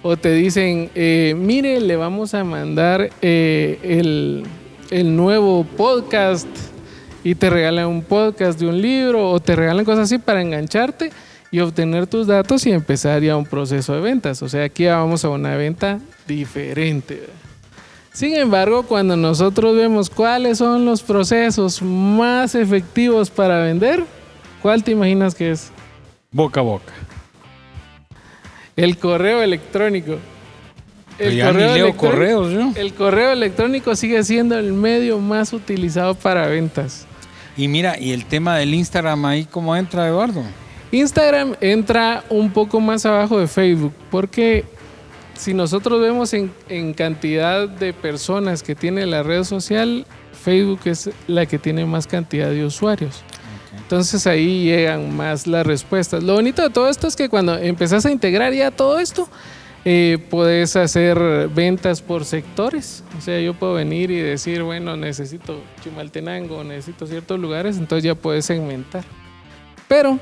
O 0.02 0.16
te 0.16 0.30
dicen, 0.30 0.90
eh, 0.94 1.34
mire, 1.36 1.80
le 1.80 1.96
vamos 1.96 2.34
a 2.34 2.44
mandar 2.44 3.10
eh, 3.20 3.80
el, 3.82 4.44
el 4.92 5.16
nuevo 5.16 5.64
podcast 5.64 6.46
y 7.24 7.34
te 7.34 7.50
regalan 7.50 7.88
un 7.88 8.02
podcast 8.02 8.60
de 8.60 8.68
un 8.68 8.80
libro 8.80 9.28
o 9.28 9.40
te 9.40 9.56
regalan 9.56 9.84
cosas 9.84 10.04
así 10.04 10.18
para 10.18 10.40
engancharte 10.40 11.10
y 11.50 11.58
obtener 11.58 12.06
tus 12.06 12.28
datos 12.28 12.64
y 12.64 12.70
empezar 12.70 13.22
ya 13.22 13.36
un 13.36 13.44
proceso 13.44 13.92
de 13.94 14.02
ventas. 14.02 14.40
O 14.40 14.48
sea, 14.48 14.62
aquí 14.62 14.86
vamos 14.86 15.24
a 15.24 15.30
una 15.30 15.56
venta 15.56 15.98
diferente. 16.28 17.47
Sin 18.18 18.34
embargo, 18.34 18.82
cuando 18.82 19.16
nosotros 19.16 19.76
vemos 19.76 20.10
cuáles 20.10 20.58
son 20.58 20.84
los 20.84 21.04
procesos 21.04 21.80
más 21.80 22.56
efectivos 22.56 23.30
para 23.30 23.60
vender, 23.60 24.02
¿cuál 24.60 24.82
te 24.82 24.90
imaginas 24.90 25.36
que 25.36 25.52
es? 25.52 25.70
Boca 26.32 26.58
a 26.58 26.64
boca. 26.64 26.92
El 28.74 28.98
correo 28.98 29.40
electrónico. 29.40 30.16
El 31.16 31.40
correo, 31.40 31.96
correos, 31.96 32.48
¿no? 32.48 32.72
el 32.74 32.92
correo 32.92 33.30
electrónico 33.30 33.94
sigue 33.94 34.24
siendo 34.24 34.58
el 34.58 34.72
medio 34.72 35.20
más 35.20 35.52
utilizado 35.52 36.16
para 36.16 36.48
ventas. 36.48 37.06
Y 37.56 37.68
mira, 37.68 38.00
¿y 38.00 38.10
el 38.10 38.24
tema 38.24 38.56
del 38.56 38.74
Instagram 38.74 39.26
ahí 39.26 39.44
cómo 39.44 39.76
entra, 39.76 40.08
Eduardo? 40.08 40.42
Instagram 40.90 41.54
entra 41.60 42.24
un 42.30 42.50
poco 42.50 42.80
más 42.80 43.06
abajo 43.06 43.38
de 43.38 43.46
Facebook 43.46 43.92
porque 44.10 44.64
si 45.38 45.54
nosotros 45.54 46.00
vemos 46.00 46.34
en, 46.34 46.94
cantidad 46.94 47.68
de 47.68 47.92
personas 47.92 48.64
que 48.64 48.74
tiene 48.74 49.06
la 49.06 49.22
red 49.22 49.44
social, 49.44 50.04
Facebook 50.32 50.80
es 50.86 51.10
la 51.28 51.46
que 51.46 51.58
tiene 51.58 51.86
más 51.86 52.08
cantidad 52.08 52.50
de 52.50 52.64
usuarios. 52.64 53.22
Entonces 53.76 54.26
ahí 54.26 54.64
llegan 54.64 55.16
más 55.16 55.46
las 55.46 55.64
respuestas. 55.64 56.24
Lo 56.24 56.34
bonito 56.34 56.60
de 56.60 56.70
todo 56.70 56.88
esto 56.88 57.06
es 57.06 57.14
que 57.14 57.28
cuando 57.28 57.56
empezás 57.56 58.04
a 58.04 58.10
integrar 58.10 58.52
ya 58.52 58.72
todo 58.72 58.98
esto, 58.98 59.28
eh, 59.84 60.18
puedes 60.28 60.74
hacer 60.74 61.48
ventas 61.54 62.02
por 62.02 62.24
sectores. 62.24 63.04
O 63.16 63.20
sea, 63.20 63.40
yo 63.40 63.54
puedo 63.54 63.74
venir 63.74 64.10
y 64.10 64.20
decir, 64.20 64.64
bueno, 64.64 64.96
necesito 64.96 65.62
Chimaltenango, 65.84 66.64
necesito 66.64 67.06
ciertos 67.06 67.38
lugares, 67.38 67.78
entonces 67.78 68.02
ya 68.02 68.16
puedes 68.16 68.44
segmentar. 68.44 69.04
Pero 69.86 70.18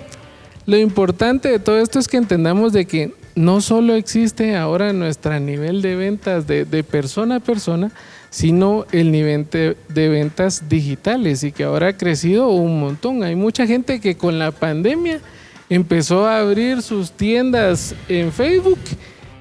lo 0.66 0.76
importante 0.76 1.48
de 1.48 1.58
todo 1.58 1.78
esto 1.78 1.98
es 1.98 2.06
que 2.06 2.18
entendamos 2.18 2.74
de 2.74 2.86
que 2.86 3.14
no 3.36 3.60
solo 3.60 3.94
existe 3.94 4.56
ahora 4.56 4.92
nuestro 4.92 5.38
nivel 5.38 5.82
de 5.82 5.94
ventas 5.94 6.46
de, 6.46 6.64
de 6.64 6.82
persona 6.82 7.36
a 7.36 7.40
persona, 7.40 7.92
sino 8.30 8.86
el 8.92 9.12
nivel 9.12 9.48
de, 9.50 10.08
ventas 10.08 10.68
digitales 10.68 11.44
y 11.44 11.52
que 11.52 11.64
ahora 11.64 11.88
ha 11.88 11.96
crecido 11.96 12.48
un 12.48 12.80
montón. 12.80 13.22
Hay 13.22 13.36
mucha 13.36 13.66
gente 13.66 14.00
que 14.00 14.16
con 14.16 14.38
la 14.38 14.50
pandemia 14.50 15.20
empezó 15.68 16.26
a 16.26 16.40
abrir 16.40 16.82
sus 16.82 17.12
tiendas 17.12 17.94
en 18.08 18.32
Facebook 18.32 18.80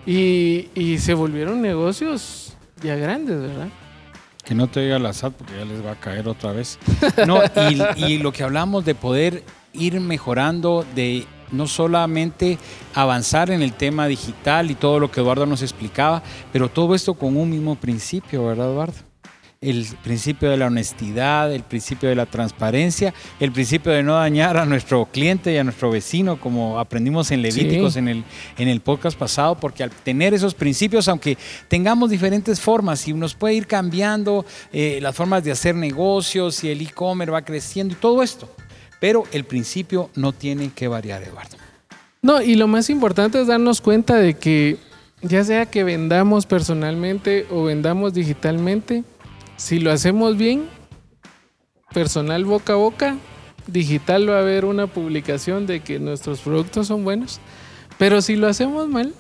y, 0.06 0.70
y 0.76 0.98
se 1.00 1.14
volvieron 1.14 1.62
negocios 1.62 2.56
ya 2.84 2.96
grandes, 2.96 3.40
¿verdad? 3.40 3.70
Que 4.44 4.56
no 4.56 4.68
te 4.68 4.82
diga 4.82 5.00
la 5.00 5.14
SAT 5.14 5.34
porque 5.34 5.54
ya 5.58 5.66
les 5.66 5.84
va 5.84 5.92
a 5.92 6.00
caer 6.00 6.28
otra 6.28 6.52
vez. 6.52 6.78
No, 7.26 7.42
y 7.96 8.20
lo 8.20 8.32
que 8.32 8.44
hablamos 8.44 8.86
de 8.86 8.94
poder 8.94 9.44
ir 9.74 10.00
mejorando, 10.00 10.86
de 10.96 11.26
no 11.52 11.68
solamente 11.68 12.58
avanzar 12.94 13.52
en 13.52 13.62
el 13.62 13.74
tema 13.74 14.08
digital 14.08 14.72
y 14.72 14.76
todo 14.76 15.00
lo 15.00 15.12
que 15.12 15.22
Eduardo 15.22 15.46
nos 15.46 15.62
explicaba, 15.62 16.24
pero 16.52 16.70
todo 16.70 16.96
esto 16.96 17.14
con 17.14 17.38
un 17.38 17.50
mismo 17.50 17.76
principio, 17.76 18.46
¿verdad, 18.46 18.72
Eduardo? 18.72 18.96
El 19.62 19.88
principio 20.04 20.52
de 20.52 20.58
la 20.58 20.68
honestidad, 20.68 21.52
el 21.52 21.64
principio 21.64 22.08
de 22.10 22.14
la 22.14 22.28
transparencia, 22.28 23.16
el 23.40 23.52
principio 23.52 23.92
de 23.94 24.04
no 24.04 24.16
dañar 24.16 24.58
a 24.58 24.66
nuestro 24.66 25.06
cliente 25.06 25.54
y 25.54 25.58
a 25.58 25.64
nuestro 25.64 25.90
vecino, 25.90 26.40
como 26.40 26.78
aprendimos 26.78 27.32
en 27.32 27.42
Levíticos 27.42 27.94
sí. 27.94 28.00
en, 28.00 28.10
el, 28.10 28.24
en 28.60 28.68
el 28.68 28.82
podcast 28.82 29.18
pasado, 29.18 29.56
porque 29.56 29.82
al 29.82 29.90
tener 29.90 30.36
esos 30.36 30.54
principios, 30.54 31.08
aunque 31.08 31.38
tengamos 31.68 32.12
diferentes 32.12 32.60
formas 32.60 33.08
y 33.08 33.14
nos 33.14 33.34
puede 33.34 33.56
ir 33.56 33.66
cambiando 33.66 34.46
eh, 34.72 35.00
las 35.02 35.16
formas 35.16 35.44
de 35.44 35.52
hacer 35.52 35.74
negocios 35.74 36.64
y 36.64 36.70
el 36.70 36.82
e-commerce 36.82 37.32
va 37.32 37.42
creciendo 37.42 37.96
y 37.96 37.98
todo 37.98 38.22
esto, 38.22 38.48
pero 39.06 39.24
el 39.32 39.44
principio 39.44 40.10
no 40.16 40.32
tiene 40.32 40.72
que 40.74 40.88
variar, 40.88 41.22
Eduardo. 41.22 41.58
No, 42.24 42.42
y 42.42 42.56
lo 42.56 42.68
más 42.68 42.90
importante 42.90 43.40
es 43.40 43.46
darnos 43.46 43.80
cuenta 43.80 44.16
de 44.16 44.34
que 44.34 44.78
ya 45.22 45.44
sea 45.44 45.68
que 45.68 45.84
vendamos 45.84 46.48
personalmente 46.48 47.46
o 47.52 47.66
vendamos 47.66 48.16
digitalmente, 48.16 49.04
si 49.58 49.78
lo 49.78 49.92
hacemos 49.92 50.38
bien, 50.38 50.66
personal 51.94 52.46
boca 52.46 52.74
a 52.74 52.78
boca, 52.78 53.16
digital 53.68 54.28
va 54.28 54.38
a 54.38 54.40
haber 54.40 54.66
una 54.66 54.88
publicación 54.88 55.68
de 55.68 55.82
que 55.82 56.00
nuestros 56.00 56.40
productos 56.40 56.88
son 56.88 57.04
buenos, 57.04 57.40
pero 58.00 58.24
si 58.24 58.36
lo 58.36 58.48
hacemos 58.48 58.88
mal, 58.88 59.14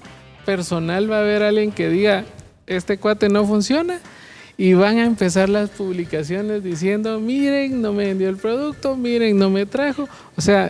personal 0.48 1.12
va 1.12 1.18
a 1.18 1.22
haber 1.22 1.44
alguien 1.44 1.72
que 1.72 1.90
diga, 1.90 2.26
este 2.66 2.98
cuate 2.98 3.30
no 3.30 3.46
funciona 3.46 4.00
y 4.58 4.74
van 4.74 4.98
a 5.00 5.06
empezar 5.06 5.50
las 5.50 5.70
publicaciones 5.70 6.64
diciendo, 6.64 7.20
miren, 7.20 7.82
no 7.82 7.94
me 7.94 8.06
vendió 8.06 8.30
el 8.30 8.38
producto, 8.38 8.96
miren, 8.96 9.38
no 9.38 9.50
me 9.50 9.66
trajo. 9.66 10.08
O 10.38 10.42
sea, 10.42 10.70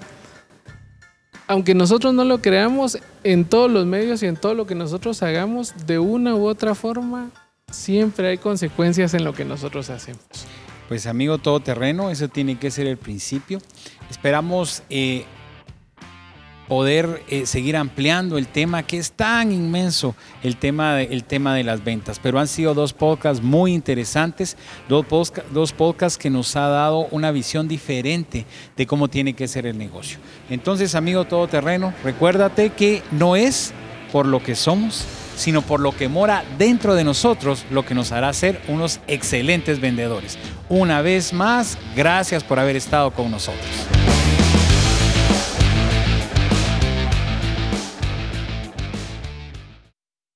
aunque 1.48 1.76
nosotros 1.76 2.13
no 2.13 2.24
lo 2.24 2.41
creamos, 2.41 2.98
en 3.24 3.45
todos 3.45 3.69
los 3.69 3.86
medios 3.86 4.24
y 4.24 4.28
en 4.28 4.36
todo 4.36 4.54
lo 4.54 4.65
que 4.65 4.76
nosotros 4.76 5.21
hagamos, 5.24 5.74
de 5.86 6.00
una 6.00 6.36
u 6.36 6.45
otra 6.45 6.74
forma, 6.76 7.30
siempre 7.71 8.30
hay 8.30 8.38
consecuencias 8.38 9.13
en 9.13 9.24
lo 9.24 9.34
que 9.34 9.45
nosotros 9.45 9.89
hacemos. 9.89 10.24
Pues 10.88 11.08
amigo 11.08 11.38
todoterreno, 11.38 12.10
eso 12.10 12.28
tiene 12.28 12.58
que 12.58 12.69
ser 12.71 12.88
el 12.88 12.98
principio. 12.98 13.60
Esperamos 14.10 14.84
eh, 14.89 15.26
poder 16.67 17.23
eh, 17.30 17.45
seguir 17.45 17.78
ampliando 17.78 18.38
el 18.38 18.47
tema 18.47 18.84
que 18.84 18.97
es 18.97 19.12
tan 19.12 19.51
inmenso, 19.51 20.15
el 20.43 20.58
tema, 20.58 20.95
de, 20.95 21.04
el 21.06 21.23
tema 21.23 21.56
de 21.56 21.63
las 21.63 21.84
ventas. 21.84 22.19
Pero 22.19 22.39
han 22.39 22.47
sido 22.47 22.73
dos 22.73 22.93
podcasts 22.93 23.43
muy 23.43 23.73
interesantes, 23.73 24.58
dos, 24.89 25.06
podcast, 25.06 25.47
dos 25.49 25.73
podcasts 25.73 26.17
que 26.17 26.30
nos 26.30 26.56
ha 26.56 26.67
dado 26.67 27.08
una 27.12 27.32
visión 27.32 27.67
diferente 27.67 28.45
de 28.75 28.88
cómo 28.88 29.08
tiene 29.08 29.34
que 29.34 29.47
ser 29.47 29.65
el 29.65 29.78
negocio. 29.78 30.19
Entonces, 30.49 30.95
amigo 30.95 31.25
todoterreno, 31.25 31.93
recuérdate 32.04 32.71
que 32.71 33.01
no 33.12 33.36
es 33.36 33.73
por 34.12 34.25
lo 34.25 34.41
que 34.41 34.56
somos, 34.56 35.06
sino 35.36 35.62
por 35.62 35.80
lo 35.80 35.91
que 35.91 36.08
mora 36.08 36.43
dentro 36.58 36.95
de 36.95 37.04
nosotros, 37.04 37.65
lo 37.69 37.86
que 37.86 37.95
nos 37.95 38.12
hará 38.12 38.32
ser 38.34 38.62
unos 38.67 38.99
excelentes 39.08 39.82
vendedores. 39.82 40.38
Una 40.69 41.01
vez 41.01 41.34
más, 41.34 41.78
gracias 41.95 42.43
por 42.43 42.60
haber 42.60 42.75
estado 42.75 43.12
con 43.12 43.30
nosotros. 43.30 44.14